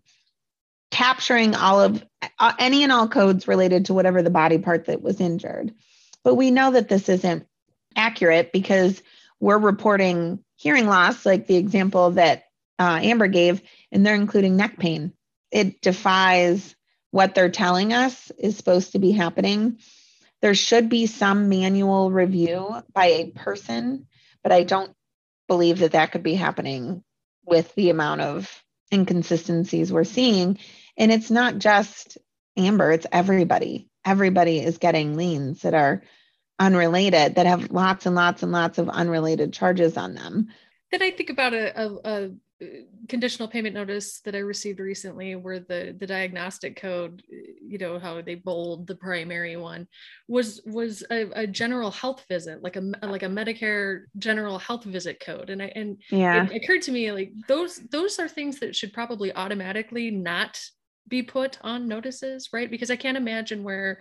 capturing 0.91 1.55
all 1.55 1.81
of 1.81 2.03
uh, 2.39 2.53
any 2.60 2.84
and 2.84 2.91
all 2.91 3.08
codes 3.08 3.48
related 3.48 3.86
to 3.86 3.93
whatever 3.93 4.22
the 4.22 4.29
body 4.29 4.58
part 4.58 4.86
that 4.86 5.01
was 5.01 5.20
injured. 5.20 5.74
But 6.24 6.36
we 6.36 6.51
know 6.51 6.72
that 6.72 6.89
this 6.89 7.10
isn't 7.10 7.48
accurate 7.96 8.51
because 8.51 9.01
we're 9.39 9.58
reporting 9.58 10.43
hearing 10.58 10.86
loss, 10.86 11.25
like 11.25 11.48
the 11.48 11.55
example 11.55 12.12
that 12.12 12.43
uh, 12.77 13.00
Amber 13.01 13.27
gave, 13.27 13.62
and 13.91 14.05
they're 14.05 14.15
including 14.15 14.58
neck 14.58 14.77
pain. 14.77 15.13
It 15.51 15.81
defies 15.81 16.75
what 17.12 17.36
they're 17.36 17.50
telling 17.50 17.93
us 17.93 18.31
is 18.38 18.55
supposed 18.55 18.93
to 18.93 19.00
be 19.00 19.12
happening. 19.12 19.79
There 20.41 20.55
should 20.55 20.89
be 20.89 21.05
some 21.05 21.50
manual 21.50 22.12
review 22.12 22.75
by 22.93 23.05
a 23.08 23.31
person, 23.31 24.08
but 24.43 24.51
I 24.51 24.63
don't 24.63 24.93
believe 25.51 25.79
that 25.79 25.91
that 25.91 26.13
could 26.13 26.24
be 26.24 26.36
happening 26.36 27.03
with 27.46 27.75
the 27.75 27.89
amount 27.89 28.22
of 28.22 28.63
inconsistencies 28.93 29.91
we're 29.91 30.05
seeing. 30.05 30.58
And 30.96 31.12
it's 31.12 31.29
not 31.29 31.58
just 31.58 32.17
Amber, 32.55 32.89
it's 32.93 33.05
everybody. 33.12 33.89
Everybody 34.05 34.60
is 34.60 34.77
getting 34.77 35.17
liens 35.17 35.63
that 35.63 35.74
are 35.74 36.03
unrelated, 36.58 37.36
that 37.36 37.48
have 37.48 37.70
lots 37.70 38.05
and 38.05 38.15
lots 38.15 38.43
and 38.43 38.53
lots 38.53 38.77
of 38.77 38.88
unrelated 38.88 39.51
charges 39.51 39.98
on 39.98 40.15
them. 40.15 40.48
Then 40.89 41.01
I 41.01 41.12
think 41.12 41.29
about 41.29 41.53
a, 41.53 41.81
a, 41.81 41.96
a 42.05 42.31
conditional 43.08 43.48
payment 43.48 43.75
notice 43.75 44.22
that 44.22 44.36
I 44.36 44.39
received 44.39 44.80
recently, 44.80 45.36
where 45.36 45.60
the 45.60 45.96
the 45.98 46.08
diagnostic 46.08 46.75
code, 46.75 47.24
you 47.30 47.77
know 47.77 48.00
how 48.00 48.22
they 48.22 48.36
bold 48.36 48.88
the 48.88 48.96
primary 48.96 49.58
one, 49.58 49.88
was 50.27 50.62
was 50.65 51.03
a, 51.12 51.30
a 51.34 51.48
general 51.48 51.91
health 51.91 52.25
visit, 52.30 52.62
like 52.63 52.75
a 52.75 52.82
like 53.01 53.24
a 53.24 53.27
Medicare 53.27 54.03
general 54.18 54.60
health 54.60 54.84
visit 54.84 55.20
code, 55.20 55.50
and 55.50 55.62
I 55.62 55.72
and 55.75 55.98
yeah, 56.10 56.48
it 56.50 56.63
occurred 56.63 56.82
to 56.84 56.91
me 56.91 57.12
like 57.12 57.32
those 57.48 57.77
those 57.89 58.20
are 58.20 58.27
things 58.27 58.60
that 58.60 58.75
should 58.75 58.94
probably 58.94 59.34
automatically 59.34 60.12
not 60.12 60.60
be 61.08 61.24
put 61.24 61.58
on 61.62 61.88
notices, 61.88 62.50
right? 62.53 62.70
Because 62.70 62.91
I 62.91 62.96
can't 62.96 63.18
imagine 63.18 63.63
where 63.63 64.00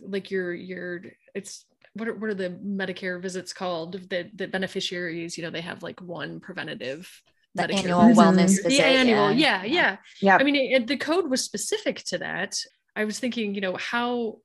like 0.00 0.30
your 0.30 0.54
your 0.54 1.02
it's 1.34 1.64
what 1.94 2.08
are, 2.08 2.14
what 2.14 2.30
are 2.30 2.34
the 2.34 2.50
Medicare 2.50 3.20
visits 3.20 3.52
called 3.52 4.08
that 4.10 4.36
the 4.36 4.46
beneficiaries, 4.46 5.36
you 5.36 5.44
know, 5.44 5.50
they 5.50 5.60
have 5.60 5.82
like 5.82 6.00
one 6.00 6.40
preventative 6.40 7.10
the 7.54 7.70
annual 7.70 8.00
wellness 8.00 8.62
visit. 8.62 8.68
The 8.68 8.80
annual, 8.82 9.32
yeah, 9.32 9.64
yeah. 9.64 9.96
Yeah. 10.20 10.36
I 10.38 10.44
mean, 10.44 10.56
it, 10.56 10.86
the 10.86 10.96
code 10.96 11.30
was 11.30 11.44
specific 11.44 12.04
to 12.06 12.18
that. 12.18 12.56
I 12.94 13.04
was 13.04 13.18
thinking, 13.18 13.54
you 13.54 13.60
know, 13.60 13.76
how 13.76 14.38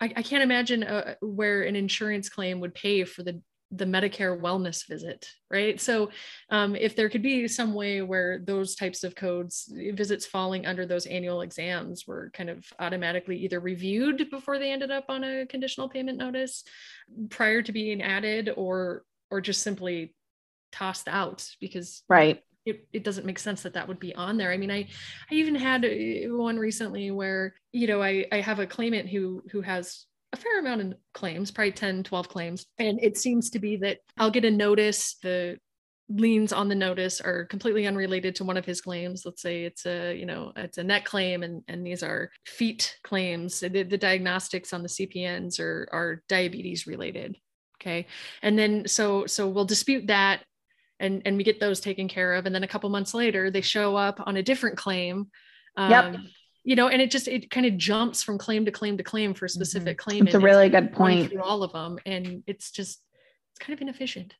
I, 0.00 0.12
I 0.16 0.22
can't 0.22 0.42
imagine 0.42 0.82
uh, 0.82 1.14
where 1.20 1.62
an 1.62 1.76
insurance 1.76 2.28
claim 2.28 2.60
would 2.60 2.74
pay 2.74 3.04
for 3.04 3.22
the 3.22 3.40
the 3.72 3.84
Medicare 3.84 4.40
wellness 4.40 4.86
visit, 4.86 5.28
right? 5.50 5.80
So, 5.80 6.10
um, 6.50 6.76
if 6.76 6.94
there 6.94 7.08
could 7.08 7.22
be 7.22 7.48
some 7.48 7.74
way 7.74 8.00
where 8.00 8.38
those 8.38 8.76
types 8.76 9.02
of 9.02 9.16
codes, 9.16 9.72
visits 9.92 10.24
falling 10.24 10.66
under 10.66 10.86
those 10.86 11.06
annual 11.06 11.40
exams, 11.40 12.06
were 12.06 12.30
kind 12.32 12.48
of 12.48 12.64
automatically 12.78 13.36
either 13.38 13.58
reviewed 13.58 14.30
before 14.30 14.58
they 14.58 14.70
ended 14.70 14.92
up 14.92 15.06
on 15.08 15.24
a 15.24 15.46
conditional 15.46 15.88
payment 15.88 16.16
notice 16.16 16.62
prior 17.28 17.60
to 17.62 17.72
being 17.72 18.02
added, 18.02 18.52
or 18.56 19.02
or 19.30 19.40
just 19.40 19.62
simply 19.62 20.14
tossed 20.76 21.08
out 21.08 21.48
because 21.60 22.02
right 22.08 22.42
it, 22.66 22.86
it 22.92 23.04
doesn't 23.04 23.24
make 23.24 23.38
sense 23.38 23.62
that 23.62 23.74
that 23.74 23.88
would 23.88 24.00
be 24.00 24.14
on 24.14 24.36
there. 24.36 24.50
I 24.50 24.56
mean, 24.56 24.72
I, 24.72 24.88
I 25.30 25.34
even 25.34 25.54
had 25.54 25.84
uh, 25.84 26.34
one 26.36 26.58
recently 26.58 27.10
where, 27.12 27.54
you 27.72 27.86
know, 27.86 28.02
I, 28.02 28.26
I 28.32 28.40
have 28.40 28.58
a 28.58 28.66
claimant 28.66 29.08
who, 29.08 29.42
who 29.52 29.60
has 29.62 30.04
a 30.32 30.36
fair 30.36 30.58
amount 30.58 30.80
of 30.80 30.94
claims, 31.14 31.52
probably 31.52 31.72
10, 31.72 32.02
12 32.02 32.28
claims. 32.28 32.66
And 32.78 32.98
it 33.00 33.16
seems 33.16 33.50
to 33.50 33.60
be 33.60 33.76
that 33.78 33.98
I'll 34.18 34.32
get 34.32 34.44
a 34.44 34.50
notice, 34.50 35.16
the 35.22 35.58
liens 36.08 36.52
on 36.52 36.68
the 36.68 36.74
notice 36.74 37.20
are 37.20 37.46
completely 37.46 37.86
unrelated 37.86 38.34
to 38.36 38.44
one 38.44 38.56
of 38.56 38.64
his 38.64 38.80
claims. 38.80 39.22
Let's 39.24 39.42
say 39.42 39.64
it's 39.64 39.86
a, 39.86 40.14
you 40.14 40.26
know, 40.26 40.52
it's 40.56 40.78
a 40.78 40.84
net 40.84 41.04
claim 41.04 41.44
and, 41.44 41.62
and 41.68 41.86
these 41.86 42.02
are 42.02 42.30
feet 42.44 42.98
claims. 43.04 43.60
The, 43.60 43.68
the 43.68 43.98
diagnostics 43.98 44.72
on 44.72 44.82
the 44.82 44.88
CPNs 44.88 45.60
are, 45.60 45.88
are 45.92 46.22
diabetes 46.28 46.86
related. 46.86 47.36
Okay. 47.80 48.06
And 48.42 48.58
then 48.58 48.88
so, 48.88 49.26
so 49.26 49.48
we'll 49.48 49.64
dispute 49.64 50.08
that 50.08 50.42
and 51.00 51.22
and 51.24 51.36
we 51.36 51.44
get 51.44 51.60
those 51.60 51.80
taken 51.80 52.08
care 52.08 52.34
of 52.34 52.46
and 52.46 52.54
then 52.54 52.62
a 52.64 52.68
couple 52.68 52.88
months 52.90 53.14
later 53.14 53.50
they 53.50 53.60
show 53.60 53.96
up 53.96 54.20
on 54.26 54.36
a 54.36 54.42
different 54.42 54.76
claim 54.76 55.28
um, 55.76 55.90
yep. 55.90 56.16
you 56.64 56.76
know 56.76 56.88
and 56.88 57.02
it 57.02 57.10
just 57.10 57.28
it 57.28 57.50
kind 57.50 57.66
of 57.66 57.76
jumps 57.76 58.22
from 58.22 58.38
claim 58.38 58.64
to 58.64 58.70
claim 58.70 58.96
to 58.96 59.02
claim 59.02 59.34
for 59.34 59.44
a 59.44 59.48
mm-hmm. 59.48 59.54
specific 59.54 59.98
mm-hmm. 59.98 60.10
claim 60.10 60.26
it's 60.26 60.34
a 60.34 60.40
really 60.40 60.68
good 60.68 60.92
point 60.92 61.30
through 61.30 61.42
all 61.42 61.62
of 61.62 61.72
them 61.72 61.98
and 62.06 62.42
it's 62.46 62.70
just 62.70 63.00
it's 63.52 63.64
kind 63.64 63.74
of 63.74 63.80
inefficient 63.80 64.34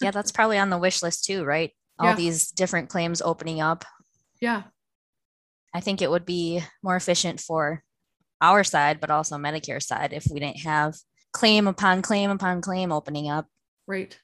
yeah 0.00 0.10
that's 0.10 0.32
probably 0.32 0.58
on 0.58 0.70
the 0.70 0.78
wish 0.78 1.02
list 1.02 1.24
too 1.24 1.44
right 1.44 1.72
all 1.98 2.10
yeah. 2.10 2.14
these 2.14 2.50
different 2.50 2.88
claims 2.88 3.22
opening 3.22 3.60
up 3.60 3.84
yeah 4.40 4.62
i 5.74 5.80
think 5.80 6.02
it 6.02 6.10
would 6.10 6.26
be 6.26 6.62
more 6.82 6.96
efficient 6.96 7.40
for 7.40 7.82
our 8.40 8.62
side 8.62 9.00
but 9.00 9.10
also 9.10 9.36
medicare 9.36 9.82
side 9.82 10.12
if 10.12 10.26
we 10.30 10.38
didn't 10.38 10.60
have 10.60 10.94
claim 11.32 11.66
upon 11.66 12.02
claim 12.02 12.30
upon 12.30 12.60
claim 12.60 12.92
opening 12.92 13.28
up 13.28 13.46
right 13.86 14.18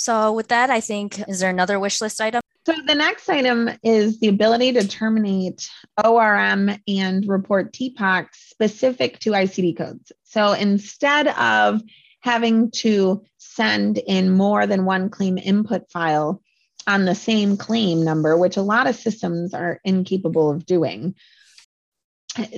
so, 0.00 0.32
with 0.32 0.48
that, 0.48 0.70
I 0.70 0.80
think, 0.80 1.22
is 1.28 1.40
there 1.40 1.50
another 1.50 1.78
wish 1.78 2.00
list 2.00 2.22
item? 2.22 2.40
So, 2.64 2.72
the 2.86 2.94
next 2.94 3.28
item 3.28 3.68
is 3.82 4.18
the 4.18 4.28
ability 4.28 4.72
to 4.72 4.88
terminate 4.88 5.68
ORM 6.02 6.70
and 6.88 7.28
report 7.28 7.74
TPOC 7.74 8.28
specific 8.32 9.18
to 9.18 9.32
ICD 9.32 9.76
codes. 9.76 10.10
So, 10.24 10.52
instead 10.54 11.28
of 11.28 11.82
having 12.20 12.70
to 12.76 13.24
send 13.36 13.98
in 13.98 14.30
more 14.30 14.66
than 14.66 14.86
one 14.86 15.10
claim 15.10 15.36
input 15.36 15.90
file 15.90 16.40
on 16.86 17.04
the 17.04 17.14
same 17.14 17.58
claim 17.58 18.02
number, 18.02 18.38
which 18.38 18.56
a 18.56 18.62
lot 18.62 18.86
of 18.86 18.96
systems 18.96 19.52
are 19.52 19.80
incapable 19.84 20.50
of 20.50 20.64
doing, 20.64 21.14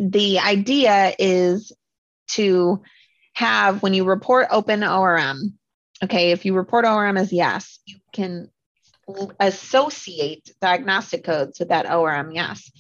the 0.01 0.39
idea 0.39 1.13
is 1.19 1.73
to 2.29 2.83
have 3.35 3.83
when 3.83 3.95
you 3.95 4.05
report 4.05 4.47
open 4.53 4.85
ORM, 4.85 5.59
Okay, 6.03 6.33
if 6.33 6.45
you 6.45 6.55
report 6.55 6.85
ORM 6.85 7.17
as 7.17 7.33
yes, 7.33 7.79
you 7.87 7.99
can 8.13 8.51
associate 9.39 10.53
diagnostic 10.61 11.25
codes 11.25 11.59
with 11.59 11.69
that 11.69 11.91
ORM 11.91 12.33
yes. 12.33 12.71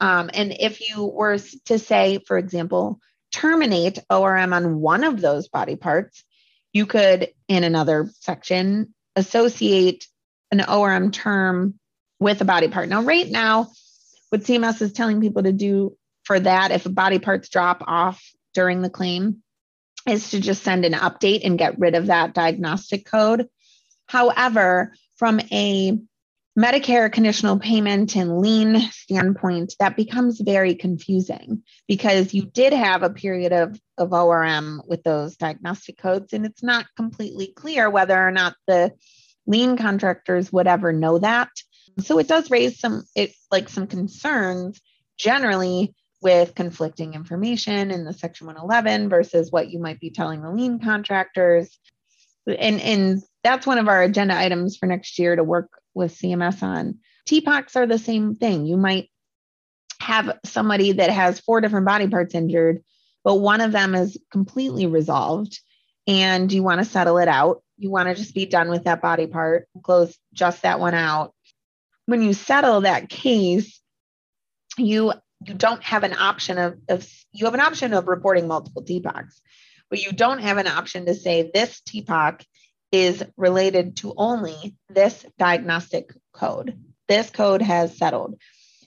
Um, 0.00 0.30
and 0.32 0.54
if 0.58 0.88
you 0.88 1.04
were 1.04 1.38
to 1.66 1.78
say, 1.78 2.18
for 2.26 2.38
example, 2.38 3.00
terminate 3.32 3.98
ORM 4.10 4.52
on 4.52 4.80
one 4.80 5.04
of 5.04 5.20
those 5.20 5.48
body 5.48 5.76
parts, 5.76 6.24
you 6.72 6.86
could, 6.86 7.28
in 7.48 7.64
another 7.64 8.10
section, 8.20 8.94
associate 9.16 10.06
an 10.50 10.64
ORM 10.64 11.10
term 11.10 11.78
with 12.20 12.40
a 12.40 12.44
body 12.44 12.68
part. 12.68 12.88
Now, 12.88 13.02
right 13.02 13.28
now, 13.28 13.70
what 14.30 14.42
CMS 14.42 14.82
is 14.82 14.92
telling 14.92 15.20
people 15.20 15.42
to 15.42 15.52
do 15.52 15.96
for 16.24 16.38
that, 16.38 16.70
if 16.70 16.86
a 16.86 16.90
body 16.90 17.18
parts 17.18 17.48
drop 17.48 17.82
off 17.86 18.22
during 18.54 18.82
the 18.82 18.90
claim, 18.90 19.42
is 20.08 20.30
to 20.30 20.40
just 20.40 20.62
send 20.62 20.84
an 20.84 20.92
update 20.92 21.40
and 21.44 21.58
get 21.58 21.78
rid 21.78 21.94
of 21.94 22.06
that 22.06 22.34
diagnostic 22.34 23.04
code. 23.04 23.48
However, 24.06 24.94
from 25.16 25.40
a 25.52 25.98
Medicare 26.58 27.12
conditional 27.12 27.58
payment 27.58 28.16
and 28.16 28.40
lien 28.40 28.80
standpoint, 28.90 29.76
that 29.78 29.96
becomes 29.96 30.40
very 30.40 30.74
confusing 30.74 31.62
because 31.86 32.34
you 32.34 32.42
did 32.42 32.72
have 32.72 33.04
a 33.04 33.10
period 33.10 33.52
of, 33.52 33.80
of 33.96 34.12
ORM 34.12 34.82
with 34.86 35.04
those 35.04 35.36
diagnostic 35.36 35.98
codes, 35.98 36.32
and 36.32 36.44
it's 36.44 36.62
not 36.62 36.86
completely 36.96 37.52
clear 37.54 37.88
whether 37.88 38.18
or 38.18 38.32
not 38.32 38.56
the 38.66 38.92
lien 39.46 39.76
contractors 39.76 40.52
would 40.52 40.66
ever 40.66 40.92
know 40.92 41.18
that. 41.18 41.48
So 42.00 42.18
it 42.18 42.26
does 42.26 42.50
raise 42.50 42.80
some 42.80 43.04
it 43.14 43.32
like 43.52 43.68
some 43.68 43.86
concerns 43.86 44.80
generally 45.16 45.94
with 46.20 46.54
conflicting 46.54 47.14
information 47.14 47.90
in 47.90 48.04
the 48.04 48.12
section 48.12 48.46
111 48.46 49.08
versus 49.08 49.52
what 49.52 49.70
you 49.70 49.78
might 49.78 50.00
be 50.00 50.10
telling 50.10 50.42
the 50.42 50.50
lien 50.50 50.80
contractors. 50.80 51.78
And, 52.46 52.80
and 52.80 53.22
that's 53.44 53.66
one 53.66 53.78
of 53.78 53.88
our 53.88 54.02
agenda 54.02 54.36
items 54.36 54.76
for 54.76 54.86
next 54.86 55.18
year 55.18 55.36
to 55.36 55.44
work 55.44 55.70
with 55.94 56.16
CMS 56.16 56.62
on. 56.62 56.98
TPOCs 57.28 57.76
are 57.76 57.86
the 57.86 57.98
same 57.98 58.36
thing. 58.36 58.66
You 58.66 58.76
might 58.76 59.10
have 60.00 60.38
somebody 60.44 60.92
that 60.92 61.10
has 61.10 61.40
four 61.40 61.60
different 61.60 61.86
body 61.86 62.08
parts 62.08 62.34
injured, 62.34 62.82
but 63.22 63.36
one 63.36 63.60
of 63.60 63.72
them 63.72 63.94
is 63.94 64.16
completely 64.30 64.86
resolved 64.86 65.60
and 66.06 66.50
you 66.50 66.62
want 66.62 66.78
to 66.78 66.84
settle 66.84 67.18
it 67.18 67.28
out. 67.28 67.62
You 67.76 67.90
want 67.90 68.08
to 68.08 68.14
just 68.14 68.34
be 68.34 68.46
done 68.46 68.70
with 68.70 68.84
that 68.84 69.02
body 69.02 69.26
part, 69.26 69.68
close 69.82 70.16
just 70.32 70.62
that 70.62 70.80
one 70.80 70.94
out. 70.94 71.34
When 72.06 72.22
you 72.22 72.32
settle 72.32 72.80
that 72.80 73.08
case, 73.08 73.80
you 74.78 75.12
you 75.44 75.54
don't 75.54 75.82
have 75.82 76.04
an 76.04 76.14
option 76.14 76.58
of, 76.58 76.78
of 76.88 77.08
you 77.32 77.46
have 77.46 77.54
an 77.54 77.60
option 77.60 77.94
of 77.94 78.08
reporting 78.08 78.48
multiple 78.48 78.82
TPOCs, 78.82 79.40
but 79.90 80.02
you 80.02 80.12
don't 80.12 80.40
have 80.40 80.58
an 80.58 80.66
option 80.66 81.06
to 81.06 81.14
say 81.14 81.50
this 81.52 81.80
TPOC 81.82 82.44
is 82.90 83.22
related 83.36 83.96
to 83.96 84.14
only 84.16 84.76
this 84.88 85.24
diagnostic 85.38 86.12
code. 86.32 86.78
This 87.06 87.30
code 87.30 87.62
has 87.62 87.96
settled. 87.96 88.40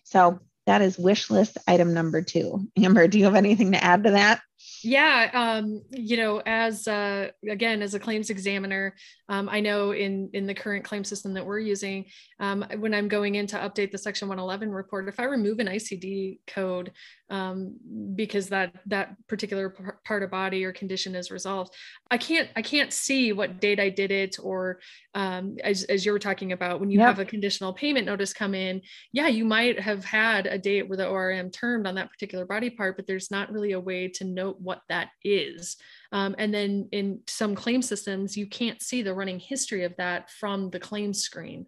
So 0.04 0.40
that 0.66 0.82
is 0.82 0.98
wish 0.98 1.30
list 1.30 1.58
item 1.68 1.94
number 1.94 2.22
two. 2.22 2.68
Amber, 2.78 3.08
do 3.08 3.18
you 3.18 3.26
have 3.26 3.36
anything 3.36 3.72
to 3.72 3.84
add 3.84 4.04
to 4.04 4.12
that? 4.12 4.42
Yeah, 4.84 5.30
um, 5.34 5.84
you 5.92 6.18
know, 6.18 6.42
as 6.46 6.88
uh, 6.88 7.30
again 7.48 7.82
as 7.82 7.94
a 7.94 8.00
claims 8.00 8.30
examiner, 8.30 8.96
um, 9.32 9.48
I 9.48 9.62
know 9.62 9.92
in 9.92 10.30
in 10.34 10.46
the 10.46 10.54
current 10.54 10.84
claim 10.84 11.04
system 11.04 11.34
that 11.36 11.46
we're 11.46 11.60
using, 11.60 12.06
um, 12.40 12.66
when 12.80 12.94
I'm 12.94 13.08
going 13.08 13.36
in 13.36 13.48
to 13.48 13.58
update 13.58 13.92
the 13.92 13.98
Section 13.98 14.28
111 14.28 14.72
report, 14.72 15.08
if 15.08 15.20
I 15.20 15.24
remove 15.24 15.60
an 15.60 15.68
ICD 15.68 16.40
code 16.48 16.92
um, 17.30 17.78
because 18.16 18.50
that 18.50 18.74
that 18.88 19.16
particular 19.28 19.70
part 20.04 20.24
of 20.24 20.32
body 20.32 20.66
or 20.66 20.74
condition 20.74 21.16
is 21.16 21.32
resolved, 21.32 21.74
I 22.10 22.18
can't 22.18 22.50
I 22.58 22.62
can't 22.62 22.92
see 22.92 23.32
what 23.32 23.62
date 23.62 23.80
I 23.80 23.90
did 23.90 24.12
it 24.12 24.38
or 24.42 24.80
um, 25.14 25.58
as 25.64 25.84
as 25.84 26.06
you 26.06 26.12
were 26.12 26.20
talking 26.20 26.52
about 26.52 26.82
when 26.82 26.92
you 26.92 27.00
yep. 27.00 27.08
have 27.08 27.20
a 27.20 27.26
conditional 27.26 27.72
payment 27.72 28.08
notice 28.08 28.34
come 28.34 28.54
in, 28.54 28.82
yeah, 29.14 29.28
you 29.28 29.46
might 29.46 29.80
have 29.80 30.04
had 30.04 30.48
a 30.48 30.58
date 30.58 30.90
where 30.90 30.98
the 30.98 31.08
ORM 31.08 31.52
termed 31.52 31.88
on 31.88 31.96
that 31.96 32.12
particular 32.12 32.46
body 32.46 32.70
part, 32.70 32.98
but 32.98 33.08
there's 33.08 33.32
not 33.32 33.52
really 33.52 33.72
a 33.74 33.80
way 33.80 34.08
to 34.08 34.26
note 34.26 34.58
what 34.60 34.72
what 34.72 34.82
that 34.88 35.10
is. 35.24 35.76
Um, 36.12 36.36
and 36.38 36.54
then 36.54 36.90
in 36.92 37.22
some 37.28 37.56
claim 37.56 37.82
systems, 37.82 38.36
you 38.36 38.46
can't 38.46 38.82
see 38.82 39.02
the 39.02 39.14
running 39.14 39.40
history 39.40 39.84
of 39.84 39.96
that 39.98 40.30
from 40.30 40.70
the 40.70 40.80
claim 40.80 41.14
screen. 41.14 41.66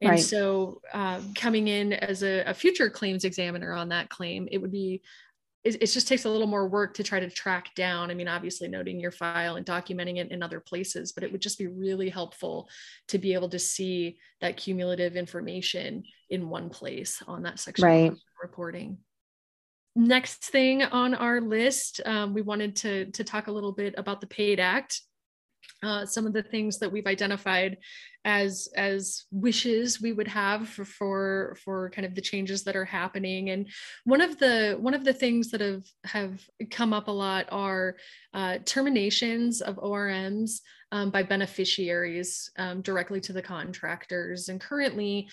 And 0.00 0.10
right. 0.10 0.20
so 0.20 0.82
uh, 0.92 1.20
coming 1.34 1.68
in 1.68 1.94
as 1.94 2.22
a, 2.22 2.42
a 2.42 2.54
future 2.54 2.90
claims 2.90 3.24
examiner 3.24 3.72
on 3.72 3.88
that 3.88 4.10
claim, 4.10 4.48
it 4.50 4.58
would 4.58 4.72
be 4.72 5.02
it, 5.64 5.82
it, 5.82 5.86
just 5.86 6.06
takes 6.06 6.26
a 6.26 6.30
little 6.30 6.46
more 6.46 6.68
work 6.68 6.94
to 6.94 7.02
try 7.02 7.18
to 7.18 7.28
track 7.28 7.74
down. 7.74 8.08
I 8.08 8.14
mean, 8.14 8.28
obviously 8.28 8.68
noting 8.68 9.00
your 9.00 9.10
file 9.10 9.56
and 9.56 9.66
documenting 9.66 10.18
it 10.18 10.30
in 10.30 10.40
other 10.40 10.60
places, 10.60 11.10
but 11.10 11.24
it 11.24 11.32
would 11.32 11.42
just 11.42 11.58
be 11.58 11.66
really 11.66 12.08
helpful 12.08 12.68
to 13.08 13.18
be 13.18 13.34
able 13.34 13.48
to 13.48 13.58
see 13.58 14.18
that 14.40 14.56
cumulative 14.56 15.16
information 15.16 16.04
in 16.30 16.48
one 16.48 16.68
place 16.70 17.20
on 17.26 17.42
that 17.42 17.58
section 17.58 17.84
right. 17.84 18.12
reporting 18.40 18.98
next 19.96 20.44
thing 20.44 20.82
on 20.82 21.14
our 21.14 21.40
list, 21.40 22.00
um, 22.04 22.34
we 22.34 22.42
wanted 22.42 22.76
to, 22.76 23.06
to 23.06 23.24
talk 23.24 23.48
a 23.48 23.52
little 23.52 23.72
bit 23.72 23.94
about 23.96 24.20
the 24.20 24.26
PAID 24.26 24.60
Act. 24.60 25.00
Uh, 25.82 26.06
some 26.06 26.26
of 26.26 26.32
the 26.32 26.42
things 26.42 26.78
that 26.78 26.90
we've 26.90 27.06
identified 27.06 27.76
as 28.26 28.68
as 28.76 29.24
wishes 29.30 30.02
we 30.02 30.12
would 30.12 30.26
have 30.26 30.68
for, 30.68 30.84
for 30.84 31.56
for 31.64 31.90
kind 31.90 32.04
of 32.04 32.16
the 32.16 32.20
changes 32.20 32.64
that 32.64 32.74
are 32.74 32.84
happening. 32.84 33.50
And 33.50 33.68
one 34.04 34.20
of 34.20 34.36
the 34.38 34.76
one 34.80 34.94
of 34.94 35.04
the 35.04 35.14
things 35.14 35.50
that 35.52 35.60
have 35.60 35.84
have 36.04 36.42
come 36.70 36.92
up 36.92 37.06
a 37.06 37.12
lot 37.12 37.46
are 37.50 37.96
uh, 38.34 38.58
terminations 38.64 39.62
of 39.62 39.76
orms 39.76 40.60
um, 40.92 41.10
by 41.10 41.22
beneficiaries 41.22 42.50
um, 42.58 42.80
directly 42.80 43.20
to 43.20 43.32
the 43.32 43.42
contractors. 43.42 44.48
And 44.48 44.60
currently 44.60 45.28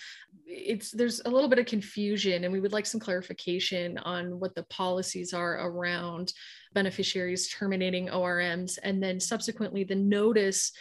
it's 0.46 0.90
there's 0.92 1.20
a 1.24 1.30
little 1.30 1.48
bit 1.48 1.58
of 1.58 1.66
confusion 1.66 2.44
and 2.44 2.52
we 2.52 2.60
would 2.60 2.72
like 2.72 2.86
some 2.86 3.00
clarification 3.00 3.98
on 3.98 4.38
what 4.38 4.54
the 4.54 4.64
policies 4.64 5.32
are 5.32 5.66
around 5.66 6.32
beneficiaries 6.74 7.48
terminating 7.48 8.08
orms 8.08 8.78
and 8.82 9.02
then 9.02 9.20
subsequently 9.20 9.84
the 9.84 9.94
notice 9.94 10.72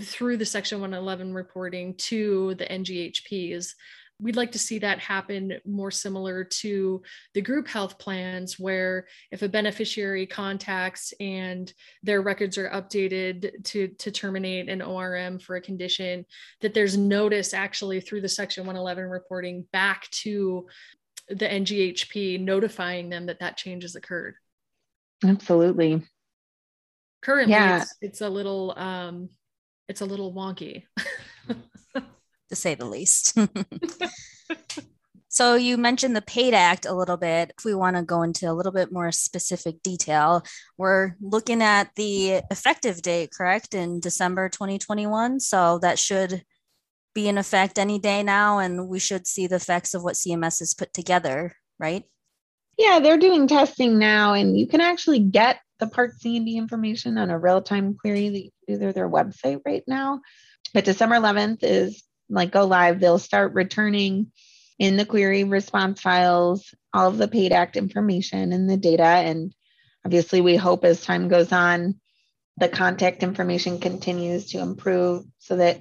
through 0.00 0.36
the 0.36 0.46
Section 0.46 0.80
111 0.80 1.32
reporting 1.32 1.94
to 1.94 2.54
the 2.54 2.66
NGHPs. 2.66 3.74
We'd 4.20 4.36
like 4.36 4.52
to 4.52 4.58
see 4.58 4.78
that 4.78 5.00
happen 5.00 5.58
more 5.64 5.90
similar 5.90 6.44
to 6.44 7.02
the 7.34 7.40
group 7.40 7.66
health 7.66 7.98
plans, 7.98 8.58
where 8.58 9.06
if 9.32 9.42
a 9.42 9.48
beneficiary 9.48 10.26
contacts 10.26 11.12
and 11.18 11.72
their 12.02 12.22
records 12.22 12.56
are 12.56 12.70
updated 12.70 13.64
to, 13.64 13.88
to 13.88 14.10
terminate 14.12 14.68
an 14.68 14.82
ORM 14.82 15.40
for 15.40 15.56
a 15.56 15.60
condition, 15.60 16.24
that 16.60 16.74
there's 16.74 16.96
notice 16.96 17.52
actually 17.52 18.00
through 18.00 18.20
the 18.20 18.28
Section 18.28 18.66
111 18.66 19.04
reporting 19.04 19.66
back 19.72 20.08
to 20.10 20.66
the 21.28 21.46
NGHP 21.46 22.40
notifying 22.40 23.08
them 23.08 23.26
that 23.26 23.40
that 23.40 23.56
change 23.56 23.82
has 23.82 23.96
occurred. 23.96 24.34
Absolutely. 25.24 26.02
Currently, 27.22 27.52
yeah. 27.52 27.82
it's, 27.82 27.94
it's 28.00 28.20
a 28.20 28.28
little 28.28 28.74
um, 28.76 29.30
it's 29.88 30.00
a 30.00 30.06
little 30.06 30.32
wonky. 30.32 30.84
To 32.50 32.56
say 32.56 32.74
the 32.74 32.84
least. 32.84 33.38
So 35.34 35.56
you 35.56 35.76
mentioned 35.76 36.14
the 36.14 36.22
paid 36.22 36.54
act 36.54 36.86
a 36.86 36.94
little 36.94 37.16
bit. 37.16 37.52
If 37.58 37.64
we 37.64 37.74
want 37.74 37.96
to 37.96 38.02
go 38.02 38.22
into 38.22 38.48
a 38.48 38.54
little 38.54 38.70
bit 38.70 38.92
more 38.92 39.10
specific 39.10 39.82
detail 39.82 40.44
we're 40.78 41.16
looking 41.20 41.60
at 41.60 41.90
the 41.96 42.42
effective 42.52 43.02
date 43.02 43.32
correct 43.36 43.74
in 43.74 43.98
december 43.98 44.48
2021 44.48 45.40
so 45.40 45.80
that 45.80 45.98
should 45.98 46.44
be 47.16 47.26
in 47.26 47.36
effect 47.36 47.80
any 47.80 47.98
day 47.98 48.22
now 48.22 48.60
and 48.60 48.86
we 48.86 49.00
should 49.00 49.26
see 49.26 49.48
the 49.48 49.56
effects 49.56 49.92
of 49.92 50.04
what 50.04 50.14
cms 50.14 50.60
has 50.60 50.72
put 50.72 50.92
together 50.92 51.56
right? 51.80 52.04
Yeah 52.78 53.00
they're 53.00 53.18
doing 53.18 53.48
testing 53.48 53.98
now 53.98 54.34
and 54.34 54.56
you 54.56 54.68
can 54.68 54.80
actually 54.80 55.18
get 55.18 55.58
the 55.86 56.36
and 56.36 56.46
D 56.46 56.56
information 56.56 57.18
on 57.18 57.30
a 57.30 57.38
real-time 57.38 57.94
query 57.94 58.28
that 58.28 58.42
you 58.42 58.50
do 58.66 58.78
through 58.78 58.92
their 58.92 59.08
website 59.08 59.60
right 59.64 59.84
now. 59.86 60.20
But 60.72 60.84
December 60.84 61.16
11th 61.16 61.58
is 61.62 62.02
like 62.28 62.50
go 62.50 62.64
live. 62.64 63.00
They'll 63.00 63.18
start 63.18 63.54
returning 63.54 64.32
in 64.78 64.96
the 64.96 65.06
query 65.06 65.44
response 65.44 66.00
files 66.00 66.74
all 66.92 67.08
of 67.08 67.18
the 67.18 67.28
paid 67.28 67.52
act 67.52 67.76
information 67.76 68.52
and 68.52 68.68
the 68.68 68.76
data. 68.76 69.04
And 69.04 69.54
obviously, 70.04 70.40
we 70.40 70.56
hope 70.56 70.84
as 70.84 71.00
time 71.00 71.28
goes 71.28 71.52
on, 71.52 72.00
the 72.56 72.68
contact 72.68 73.22
information 73.22 73.80
continues 73.80 74.46
to 74.50 74.58
improve 74.58 75.24
so 75.38 75.56
that 75.56 75.80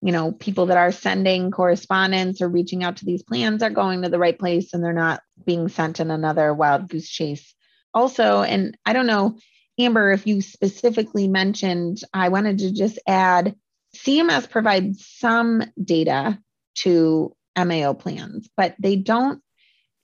you 0.00 0.12
know 0.12 0.32
people 0.32 0.66
that 0.66 0.76
are 0.76 0.92
sending 0.92 1.50
correspondence 1.50 2.40
or 2.40 2.48
reaching 2.48 2.84
out 2.84 2.98
to 2.98 3.04
these 3.04 3.22
plans 3.22 3.62
are 3.62 3.70
going 3.70 4.02
to 4.02 4.08
the 4.08 4.18
right 4.18 4.38
place 4.38 4.74
and 4.74 4.84
they're 4.84 4.92
not 4.92 5.20
being 5.44 5.68
sent 5.68 5.98
in 5.98 6.10
another 6.10 6.52
wild 6.52 6.88
goose 6.88 7.08
chase 7.08 7.53
also, 7.94 8.42
and 8.42 8.76
I 8.84 8.92
don't 8.92 9.06
know, 9.06 9.38
Amber, 9.78 10.12
if 10.12 10.26
you 10.26 10.40
specifically 10.42 11.28
mentioned, 11.28 12.00
I 12.12 12.28
wanted 12.28 12.58
to 12.58 12.72
just 12.72 12.98
add 13.06 13.56
CMS 13.96 14.50
provides 14.50 15.06
some 15.06 15.62
data 15.82 16.38
to 16.76 17.34
MAO 17.56 17.92
plans, 17.94 18.48
but 18.56 18.74
they 18.78 18.96
don't 18.96 19.40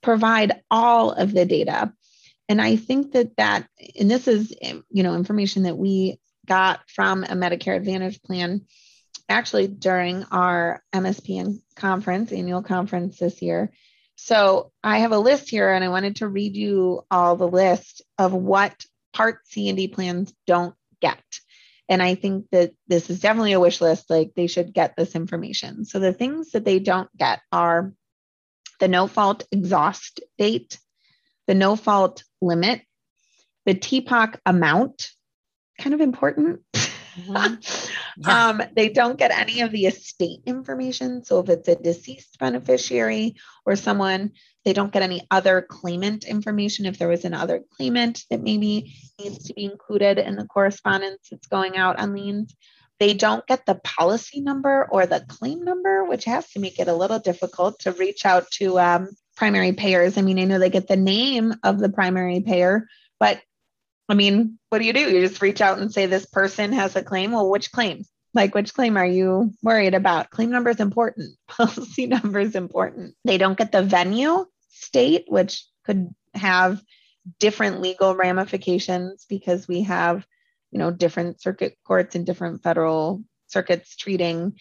provide 0.03 0.63
all 0.71 1.13
of 1.13 1.33
the 1.33 1.45
data. 1.45 1.93
And 2.49 2.61
I 2.61 2.77
think 2.77 3.13
that 3.13 3.37
that, 3.37 3.69
and 3.99 4.11
this 4.11 4.27
is, 4.27 4.55
you 4.91 5.03
know, 5.03 5.15
information 5.15 5.65
that 5.65 5.77
we 5.77 6.19
got 6.47 6.81
from 6.89 7.25
a 7.25 7.29
Medicare 7.29 7.77
Advantage 7.77 8.23
plan 8.23 8.63
actually 9.29 9.69
during 9.69 10.25
our 10.25 10.83
MSPN 10.93 11.61
conference, 11.77 12.33
annual 12.33 12.63
conference 12.63 13.19
this 13.19 13.41
year. 13.41 13.71
So 14.23 14.71
I 14.85 14.99
have 14.99 15.13
a 15.13 15.19
list 15.19 15.49
here 15.49 15.73
and 15.73 15.83
I 15.83 15.89
wanted 15.89 16.17
to 16.17 16.29
read 16.29 16.55
you 16.55 17.07
all 17.11 17.37
the 17.37 17.49
list 17.49 18.03
of 18.19 18.35
what 18.35 18.85
Part 19.15 19.41
C 19.47 19.71
and 19.71 19.79
D 19.79 19.89
plans 19.89 20.35
don't 20.47 20.75
get. 21.01 21.23
And 21.89 22.03
I 22.03 22.17
think 22.17 22.45
that 22.53 22.73
this 22.87 23.09
is 23.09 23.21
definitely 23.21 23.55
a 23.55 23.61
wish 23.61 23.81
list. 23.81 24.11
Like 24.11 24.33
they 24.37 24.47
should 24.47 24.75
get 24.75 24.95
this 24.95 25.15
information. 25.15 25.87
So 25.87 25.99
the 25.99 26.13
things 26.13 26.51
that 26.51 26.67
they 26.67 26.81
don't 26.81 27.09
get 27.17 27.41
are 27.51 27.95
the 28.79 28.89
no 28.89 29.07
fault 29.07 29.47
exhaust 29.51 30.21
date, 30.37 30.79
the 31.47 31.55
no 31.55 31.75
fault 31.75 32.23
limit, 32.43 32.83
the 33.65 33.75
TPOC 33.75 34.39
amount, 34.45 35.09
kind 35.79 35.95
of 35.95 36.03
important. 36.03 36.61
Mm-hmm. 37.19 37.55
Yeah. 38.17 38.49
um, 38.49 38.63
they 38.77 38.91
don't 38.91 39.19
get 39.19 39.31
any 39.31 39.63
of 39.63 39.71
the 39.71 39.87
estate 39.87 40.41
information. 40.45 41.25
So 41.25 41.39
if 41.41 41.49
it's 41.49 41.69
a 41.69 41.77
deceased 41.77 42.39
beneficiary 42.39 43.37
or 43.65 43.77
someone, 43.77 44.33
they 44.65 44.73
don't 44.75 44.93
get 44.93 45.03
any 45.03 45.27
other 45.31 45.63
claimant 45.63 46.25
information. 46.25 46.85
If 46.85 46.99
there 46.99 47.09
was 47.09 47.25
another 47.25 47.63
claimant 47.77 48.25
that 48.29 48.43
maybe 48.43 48.95
needs 49.19 49.45
to 49.45 49.55
be 49.55 49.65
included 49.65 50.19
in 50.19 50.37
the 50.37 50.45
correspondence 50.45 51.29
that's 51.31 51.47
going 51.47 51.77
out 51.77 51.99
on 51.99 52.13
liens, 52.13 52.55
they 52.99 53.15
don't 53.15 53.47
get 53.47 53.65
the 53.65 53.77
policy 53.77 54.43
number 54.43 54.87
or 54.91 55.07
the 55.07 55.25
claim 55.27 55.65
number, 55.65 56.05
which 56.05 56.27
has 56.27 56.51
to 56.51 56.61
make 56.61 56.79
it 56.79 56.89
a 56.89 56.95
little 56.95 57.19
difficult 57.19 57.79
to 57.81 57.93
reach 57.93 58.27
out 58.27 58.51
to 58.53 58.79
um, 58.79 59.09
primary 59.37 59.73
payers. 59.73 60.19
I 60.19 60.23
mean, 60.23 60.39
I 60.39 60.45
know 60.45 60.59
they 60.59 60.69
get 60.69 60.89
the 60.89 60.97
name 60.97 61.55
of 61.65 61.79
the 61.79 61.89
primary 61.89 62.41
payer, 62.41 62.87
but 63.19 63.41
I 64.11 64.15
mean, 64.15 64.59
what 64.71 64.79
do 64.79 64.85
you 64.85 64.93
do? 64.93 65.09
You 65.09 65.21
just 65.21 65.41
reach 65.41 65.61
out 65.61 65.79
and 65.79 65.93
say 65.93 66.07
this 66.07 66.27
person 66.27 66.73
has 66.73 66.97
a 66.97 67.03
claim. 67.03 67.31
Well, 67.31 67.49
which 67.49 67.71
claim? 67.71 68.03
Like, 68.35 68.57
which 68.57 68.75
claim 68.75 68.97
are 68.97 69.07
you 69.07 69.53
worried 69.63 69.95
about? 69.95 70.31
Claim 70.31 70.51
number 70.51 70.71
is 70.71 70.81
important. 70.81 71.37
Policy 71.49 72.07
number 72.07 72.41
is 72.41 72.57
important. 72.57 73.15
They 73.25 73.39
don't 73.39 73.57
get 73.57 73.71
the 73.71 73.85
venue 73.85 74.47
state, 74.69 75.27
which 75.29 75.65
could 75.85 76.13
have 76.35 76.83
different 77.39 77.81
legal 77.83 78.17
ramifications 78.17 79.27
because 79.29 79.69
we 79.69 79.83
have, 79.83 80.27
you 80.73 80.81
know, 80.81 80.91
different 80.91 81.41
circuit 81.41 81.77
courts 81.87 82.17
and 82.17 82.27
different 82.27 82.65
federal 82.65 83.23
circuits 83.47 83.95
treating 83.95 84.55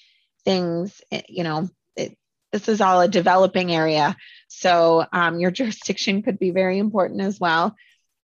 things. 0.45 1.01
Eh, 1.11 1.23
you 1.27 1.43
know, 1.43 1.69
it, 1.95 2.15
this 2.51 2.69
is 2.69 2.81
all 2.81 3.01
a 3.01 3.07
developing 3.07 3.71
area. 3.71 4.15
So 4.47 5.05
um, 5.11 5.39
your 5.39 5.49
jurisdiction 5.59 6.21
could 6.21 6.37
be 6.37 6.51
very 6.51 6.77
important 6.77 7.21
as 7.21 7.39
well. 7.39 7.75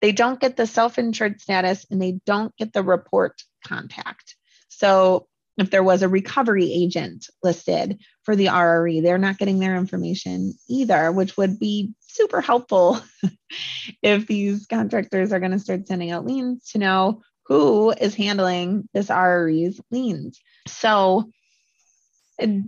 They 0.03 0.11
don't 0.11 0.41
get 0.41 0.57
the 0.57 0.67
self 0.67 0.97
insured 0.97 1.39
status 1.39 1.85
and 1.89 2.01
they 2.01 2.19
don't 2.25 2.53
get 2.57 2.73
the 2.73 2.83
report 2.83 3.41
contact. 3.65 4.35
So 4.67 5.27
if 5.57 5.69
there 5.69 5.81
was 5.81 6.01
a 6.01 6.09
recovery 6.09 6.73
agent 6.73 7.27
listed 7.41 7.99
for 8.23 8.35
the 8.35 8.47
RRE, 8.47 9.01
they're 9.01 9.17
not 9.17 9.37
getting 9.37 9.59
their 9.59 9.77
information 9.77 10.55
either, 10.67 11.09
which 11.13 11.37
would 11.37 11.57
be 11.57 11.93
super 12.01 12.41
helpful 12.41 12.99
if 14.03 14.27
these 14.27 14.65
contractors 14.65 15.31
are 15.31 15.39
going 15.39 15.53
to 15.53 15.59
start 15.59 15.87
sending 15.87 16.11
out 16.11 16.25
liens 16.25 16.71
to 16.71 16.79
know 16.79 17.21
who 17.45 17.91
is 17.91 18.13
handling 18.13 18.89
this 18.93 19.07
RRE's 19.07 19.79
liens. 19.89 20.41
So 20.67 21.31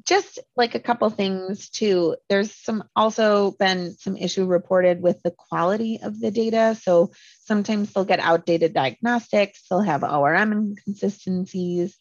just 0.04 0.40
like 0.56 0.76
a 0.76 0.80
couple 0.80 1.10
things 1.10 1.70
too. 1.70 2.16
There's 2.30 2.54
some 2.56 2.84
also 2.96 3.52
been 3.52 3.96
some 3.98 4.16
issue 4.16 4.46
reported 4.46 5.02
with 5.02 5.22
the 5.24 5.32
quality 5.32 6.00
of 6.02 6.20
the 6.20 6.32
data. 6.32 6.78
So 6.80 7.12
sometimes 7.46 7.92
they'll 7.92 8.06
get 8.06 8.20
outdated 8.20 8.74
diagnostics 8.74 9.64
they'll 9.70 9.82
have 9.82 10.04
orm 10.04 10.52
inconsistencies. 10.52 11.98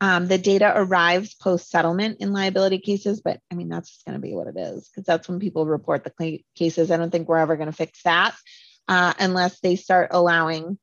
Um, 0.00 0.26
the 0.26 0.38
data 0.38 0.72
arrives 0.74 1.34
post 1.34 1.70
settlement 1.70 2.18
in 2.20 2.30
liability 2.30 2.80
cases 2.80 3.22
but 3.22 3.40
i 3.50 3.54
mean 3.54 3.70
that's 3.70 3.88
just 3.88 4.04
going 4.04 4.12
to 4.12 4.20
be 4.20 4.34
what 4.34 4.46
it 4.46 4.58
is 4.58 4.90
because 4.90 5.06
that's 5.06 5.26
when 5.26 5.40
people 5.40 5.64
report 5.64 6.04
the 6.04 6.40
cases. 6.54 6.90
I 6.90 6.98
don't 6.98 7.10
think 7.10 7.28
we're 7.28 7.38
ever 7.38 7.56
going 7.56 7.70
to 7.70 7.76
fix 7.76 8.02
that 8.02 8.34
uh, 8.88 9.14
unless 9.18 9.60
they 9.60 9.76
start 9.76 10.08
allowing 10.12 10.78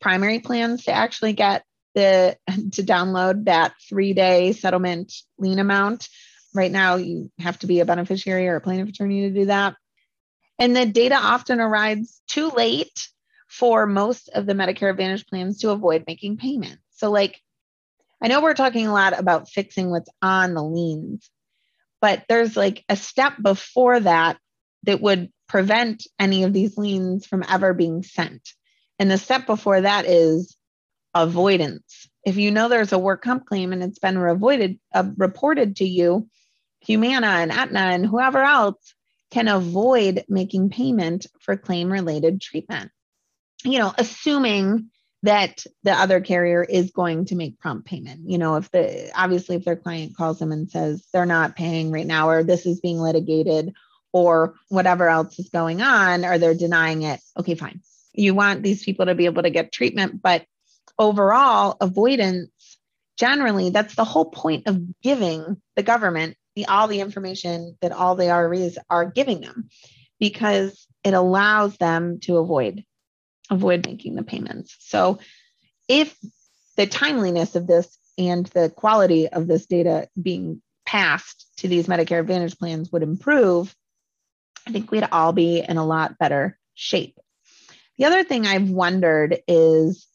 primary 0.00 0.38
plans 0.38 0.84
to 0.84 0.92
actually 0.92 1.32
get 1.32 1.62
the 1.98 2.38
to 2.72 2.82
download 2.82 3.44
that 3.44 3.74
three 3.88 4.14
day 4.14 4.52
settlement 4.52 5.12
lien 5.38 5.58
amount. 5.58 6.08
Right 6.54 6.72
now, 6.72 6.96
you 6.96 7.30
have 7.38 7.58
to 7.58 7.66
be 7.66 7.80
a 7.80 7.84
beneficiary 7.84 8.48
or 8.48 8.56
a 8.56 8.60
plaintiff 8.60 8.88
attorney 8.88 9.22
to 9.22 9.30
do 9.30 9.46
that. 9.46 9.74
And 10.58 10.74
the 10.74 10.86
data 10.86 11.14
often 11.14 11.60
arrives 11.60 12.20
too 12.26 12.48
late 12.48 13.08
for 13.48 13.86
most 13.86 14.28
of 14.30 14.46
the 14.46 14.54
Medicare 14.54 14.90
Advantage 14.90 15.26
plans 15.26 15.58
to 15.58 15.70
avoid 15.70 16.04
making 16.06 16.36
payments. 16.36 16.82
So, 16.92 17.10
like, 17.10 17.40
I 18.22 18.28
know 18.28 18.40
we're 18.40 18.54
talking 18.54 18.86
a 18.86 18.92
lot 18.92 19.18
about 19.18 19.48
fixing 19.48 19.90
what's 19.90 20.10
on 20.22 20.54
the 20.54 20.62
liens, 20.62 21.30
but 22.00 22.24
there's 22.28 22.56
like 22.56 22.84
a 22.88 22.96
step 22.96 23.34
before 23.40 24.00
that 24.00 24.38
that 24.84 25.00
would 25.00 25.30
prevent 25.48 26.06
any 26.18 26.44
of 26.44 26.52
these 26.52 26.76
liens 26.76 27.26
from 27.26 27.44
ever 27.48 27.74
being 27.74 28.02
sent. 28.02 28.48
And 28.98 29.10
the 29.10 29.18
step 29.18 29.46
before 29.46 29.80
that 29.80 30.06
is 30.06 30.57
avoidance. 31.14 32.08
If 32.24 32.36
you 32.36 32.50
know 32.50 32.68
there's 32.68 32.92
a 32.92 32.98
work 32.98 33.22
comp 33.22 33.46
claim 33.46 33.72
and 33.72 33.82
it's 33.82 33.98
been 33.98 34.16
avoided, 34.16 34.78
uh, 34.94 35.10
reported 35.16 35.76
to 35.76 35.84
you, 35.84 36.28
Humana 36.80 37.26
and 37.26 37.50
Aetna 37.50 37.80
and 37.80 38.06
whoever 38.06 38.42
else 38.42 38.94
can 39.30 39.48
avoid 39.48 40.24
making 40.28 40.70
payment 40.70 41.26
for 41.40 41.56
claim 41.56 41.90
related 41.90 42.40
treatment. 42.40 42.90
You 43.64 43.78
know, 43.78 43.92
assuming 43.98 44.90
that 45.24 45.64
the 45.82 45.92
other 45.92 46.20
carrier 46.20 46.62
is 46.62 46.92
going 46.92 47.24
to 47.26 47.34
make 47.34 47.58
prompt 47.58 47.86
payment. 47.86 48.28
You 48.28 48.38
know, 48.38 48.56
if 48.56 48.70
the 48.70 49.10
obviously 49.14 49.56
if 49.56 49.64
their 49.64 49.76
client 49.76 50.16
calls 50.16 50.38
them 50.38 50.52
and 50.52 50.70
says 50.70 51.06
they're 51.12 51.26
not 51.26 51.56
paying 51.56 51.90
right 51.90 52.06
now 52.06 52.28
or 52.28 52.44
this 52.44 52.66
is 52.66 52.80
being 52.80 52.98
litigated 52.98 53.72
or 54.12 54.54
whatever 54.68 55.08
else 55.08 55.38
is 55.38 55.48
going 55.48 55.82
on 55.82 56.24
or 56.24 56.38
they're 56.38 56.54
denying 56.54 57.02
it, 57.02 57.20
okay, 57.36 57.56
fine. 57.56 57.80
You 58.12 58.34
want 58.34 58.62
these 58.62 58.84
people 58.84 59.06
to 59.06 59.14
be 59.14 59.26
able 59.26 59.42
to 59.42 59.50
get 59.50 59.72
treatment, 59.72 60.22
but 60.22 60.44
overall 60.98 61.76
avoidance 61.80 62.50
generally 63.18 63.70
that's 63.70 63.94
the 63.94 64.04
whole 64.04 64.26
point 64.30 64.66
of 64.66 65.00
giving 65.00 65.60
the 65.76 65.82
government 65.82 66.36
the, 66.56 66.66
all 66.66 66.88
the 66.88 67.00
information 67.00 67.76
that 67.80 67.92
all 67.92 68.16
the 68.16 68.24
RREs 68.24 68.78
are 68.90 69.06
giving 69.06 69.40
them 69.40 69.68
because 70.18 70.86
it 71.04 71.14
allows 71.14 71.76
them 71.76 72.18
to 72.20 72.38
avoid 72.38 72.84
avoid 73.50 73.86
making 73.86 74.14
the 74.14 74.22
payments. 74.22 74.76
So 74.80 75.20
if 75.88 76.16
the 76.76 76.86
timeliness 76.86 77.54
of 77.56 77.66
this 77.66 77.96
and 78.18 78.46
the 78.46 78.70
quality 78.70 79.28
of 79.28 79.46
this 79.46 79.66
data 79.66 80.08
being 80.20 80.60
passed 80.84 81.46
to 81.58 81.68
these 81.68 81.86
Medicare 81.86 82.20
Advantage 82.20 82.58
plans 82.58 82.90
would 82.90 83.02
improve, 83.02 83.74
I 84.66 84.72
think 84.72 84.90
we'd 84.90 85.08
all 85.10 85.32
be 85.32 85.64
in 85.66 85.76
a 85.76 85.86
lot 85.86 86.18
better 86.18 86.58
shape. 86.74 87.18
The 87.98 88.04
other 88.04 88.24
thing 88.24 88.46
I've 88.46 88.68
wondered 88.68 89.38
is 89.46 90.07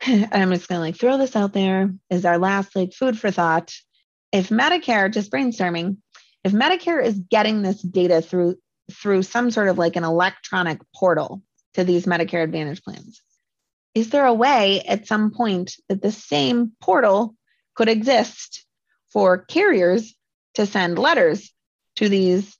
I'm 0.06 0.52
just 0.52 0.68
going 0.68 0.78
to 0.78 0.80
like 0.80 0.96
throw 0.96 1.18
this 1.18 1.36
out 1.36 1.52
there 1.52 1.90
is 2.10 2.24
our 2.24 2.38
last 2.38 2.74
like 2.76 2.92
food 2.92 3.18
for 3.18 3.30
thought. 3.30 3.72
If 4.32 4.48
Medicare, 4.48 5.12
just 5.12 5.30
brainstorming, 5.30 5.96
if 6.44 6.52
Medicare 6.52 7.02
is 7.02 7.18
getting 7.18 7.62
this 7.62 7.80
data 7.80 8.20
through 8.20 8.56
through 8.92 9.22
some 9.24 9.50
sort 9.50 9.68
of 9.68 9.78
like 9.78 9.96
an 9.96 10.04
electronic 10.04 10.78
portal 10.94 11.42
to 11.74 11.82
these 11.82 12.06
Medicare 12.06 12.44
Advantage 12.44 12.82
plans, 12.82 13.20
is 13.94 14.10
there 14.10 14.26
a 14.26 14.34
way 14.34 14.82
at 14.82 15.08
some 15.08 15.30
point 15.30 15.74
that 15.88 16.02
the 16.02 16.12
same 16.12 16.72
portal 16.80 17.34
could 17.74 17.88
exist 17.88 18.64
for 19.12 19.38
carriers 19.38 20.14
to 20.54 20.66
send 20.66 20.98
letters 20.98 21.52
to 21.96 22.08
these 22.08 22.56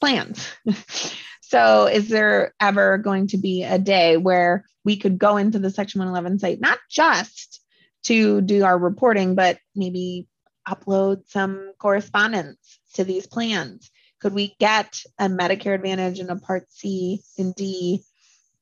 plans? 0.00 0.48
So, 1.48 1.86
is 1.86 2.08
there 2.08 2.54
ever 2.60 2.98
going 2.98 3.28
to 3.28 3.38
be 3.38 3.62
a 3.62 3.78
day 3.78 4.16
where 4.16 4.64
we 4.84 4.96
could 4.96 5.16
go 5.16 5.36
into 5.36 5.60
the 5.60 5.70
Section 5.70 6.00
111 6.00 6.40
site, 6.40 6.60
not 6.60 6.80
just 6.90 7.60
to 8.04 8.40
do 8.40 8.64
our 8.64 8.76
reporting, 8.76 9.36
but 9.36 9.58
maybe 9.72 10.26
upload 10.68 11.28
some 11.28 11.70
correspondence 11.78 12.80
to 12.94 13.04
these 13.04 13.28
plans? 13.28 13.92
Could 14.20 14.34
we 14.34 14.56
get 14.58 14.98
a 15.20 15.28
Medicare 15.28 15.76
Advantage 15.76 16.18
and 16.18 16.30
a 16.30 16.36
Part 16.36 16.66
C 16.72 17.20
and 17.38 17.54
D 17.54 18.02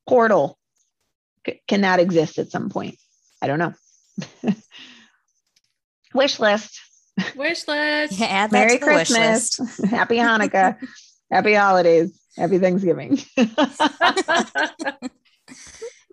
portal? 0.07 0.59
C- 1.47 1.63
can 1.67 1.81
that 1.81 2.01
exist 2.01 2.39
at 2.39 2.51
some 2.51 2.69
point? 2.69 2.99
I 3.41 3.47
don't 3.47 3.59
know. 3.59 3.73
wish 6.15 6.39
list. 6.39 6.83
Wish 7.35 7.67
list. 7.67 8.19
Yeah, 8.19 8.27
add 8.29 8.51
that 8.51 8.53
Merry 8.53 8.79
Christmas. 8.79 9.57
Happy 9.91 10.17
Hanukkah. 10.17 10.77
Happy 11.31 11.55
holidays. 11.55 12.21
Happy 12.37 12.59
Thanksgiving. 12.59 13.19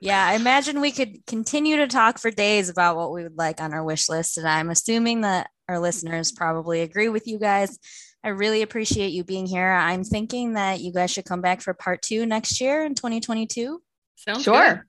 yeah, 0.01 0.27
I 0.27 0.35
imagine 0.35 0.81
we 0.81 0.91
could 0.91 1.25
continue 1.25 1.77
to 1.77 1.87
talk 1.87 2.19
for 2.19 2.29
days 2.31 2.69
about 2.69 2.95
what 2.95 3.11
we 3.11 3.23
would 3.23 3.37
like 3.37 3.61
on 3.61 3.73
our 3.73 3.83
wish 3.83 4.07
list. 4.07 4.37
And 4.37 4.47
I'm 4.47 4.69
assuming 4.69 5.21
that 5.21 5.49
our 5.67 5.79
listeners 5.79 6.31
probably 6.31 6.81
agree 6.81 7.09
with 7.09 7.27
you 7.27 7.39
guys. 7.39 7.79
I 8.23 8.29
really 8.29 8.61
appreciate 8.61 9.13
you 9.13 9.23
being 9.23 9.47
here. 9.47 9.71
I'm 9.71 10.03
thinking 10.03 10.53
that 10.53 10.79
you 10.79 10.93
guys 10.93 11.11
should 11.11 11.25
come 11.25 11.41
back 11.41 11.61
for 11.61 11.73
part 11.73 12.03
two 12.03 12.25
next 12.25 12.61
year 12.61 12.85
in 12.85 12.93
2022. 12.93 13.81
Sounds 14.15 14.43
sure. 14.43 14.75
Good. 14.75 14.81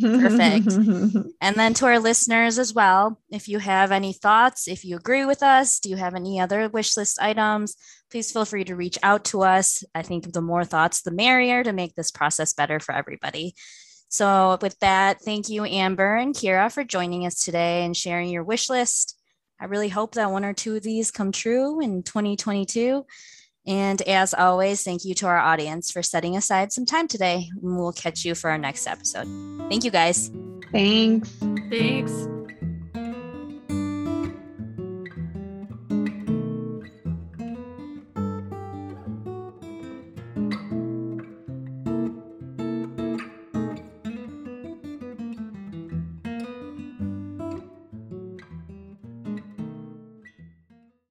Perfect. 0.00 0.66
and 1.40 1.56
then 1.56 1.74
to 1.74 1.86
our 1.86 1.98
listeners 1.98 2.58
as 2.58 2.72
well, 2.72 3.18
if 3.30 3.48
you 3.48 3.58
have 3.58 3.92
any 3.92 4.12
thoughts, 4.12 4.66
if 4.66 4.84
you 4.84 4.96
agree 4.96 5.24
with 5.24 5.42
us, 5.42 5.78
do 5.78 5.90
you 5.90 5.96
have 5.96 6.14
any 6.14 6.40
other 6.40 6.68
wish 6.68 6.96
list 6.96 7.20
items, 7.20 7.76
please 8.10 8.32
feel 8.32 8.44
free 8.44 8.64
to 8.64 8.76
reach 8.76 8.98
out 9.02 9.24
to 9.26 9.42
us. 9.42 9.84
I 9.94 10.02
think 10.02 10.32
the 10.32 10.40
more 10.40 10.64
thoughts, 10.64 11.02
the 11.02 11.10
merrier 11.10 11.62
to 11.62 11.72
make 11.72 11.94
this 11.94 12.10
process 12.10 12.54
better 12.54 12.80
for 12.80 12.94
everybody. 12.94 13.54
So, 14.08 14.58
with 14.60 14.78
that, 14.80 15.22
thank 15.22 15.48
you, 15.48 15.64
Amber 15.64 16.16
and 16.16 16.34
Kira, 16.34 16.70
for 16.70 16.84
joining 16.84 17.24
us 17.24 17.40
today 17.40 17.84
and 17.84 17.96
sharing 17.96 18.28
your 18.28 18.44
wish 18.44 18.68
list. 18.68 19.18
I 19.58 19.64
really 19.64 19.88
hope 19.88 20.16
that 20.16 20.30
one 20.30 20.44
or 20.44 20.52
two 20.52 20.76
of 20.76 20.82
these 20.82 21.10
come 21.10 21.32
true 21.32 21.80
in 21.80 22.02
2022. 22.02 23.06
And 23.66 24.02
as 24.02 24.34
always, 24.34 24.82
thank 24.82 25.04
you 25.04 25.14
to 25.16 25.26
our 25.26 25.38
audience 25.38 25.90
for 25.90 26.02
setting 26.02 26.36
aside 26.36 26.72
some 26.72 26.84
time 26.84 27.06
today. 27.06 27.48
And 27.62 27.78
we'll 27.78 27.92
catch 27.92 28.24
you 28.24 28.34
for 28.34 28.50
our 28.50 28.58
next 28.58 28.86
episode. 28.86 29.28
Thank 29.68 29.84
you, 29.84 29.90
guys. 29.90 30.30
Thanks. 30.72 31.30
Thanks. 31.70 32.28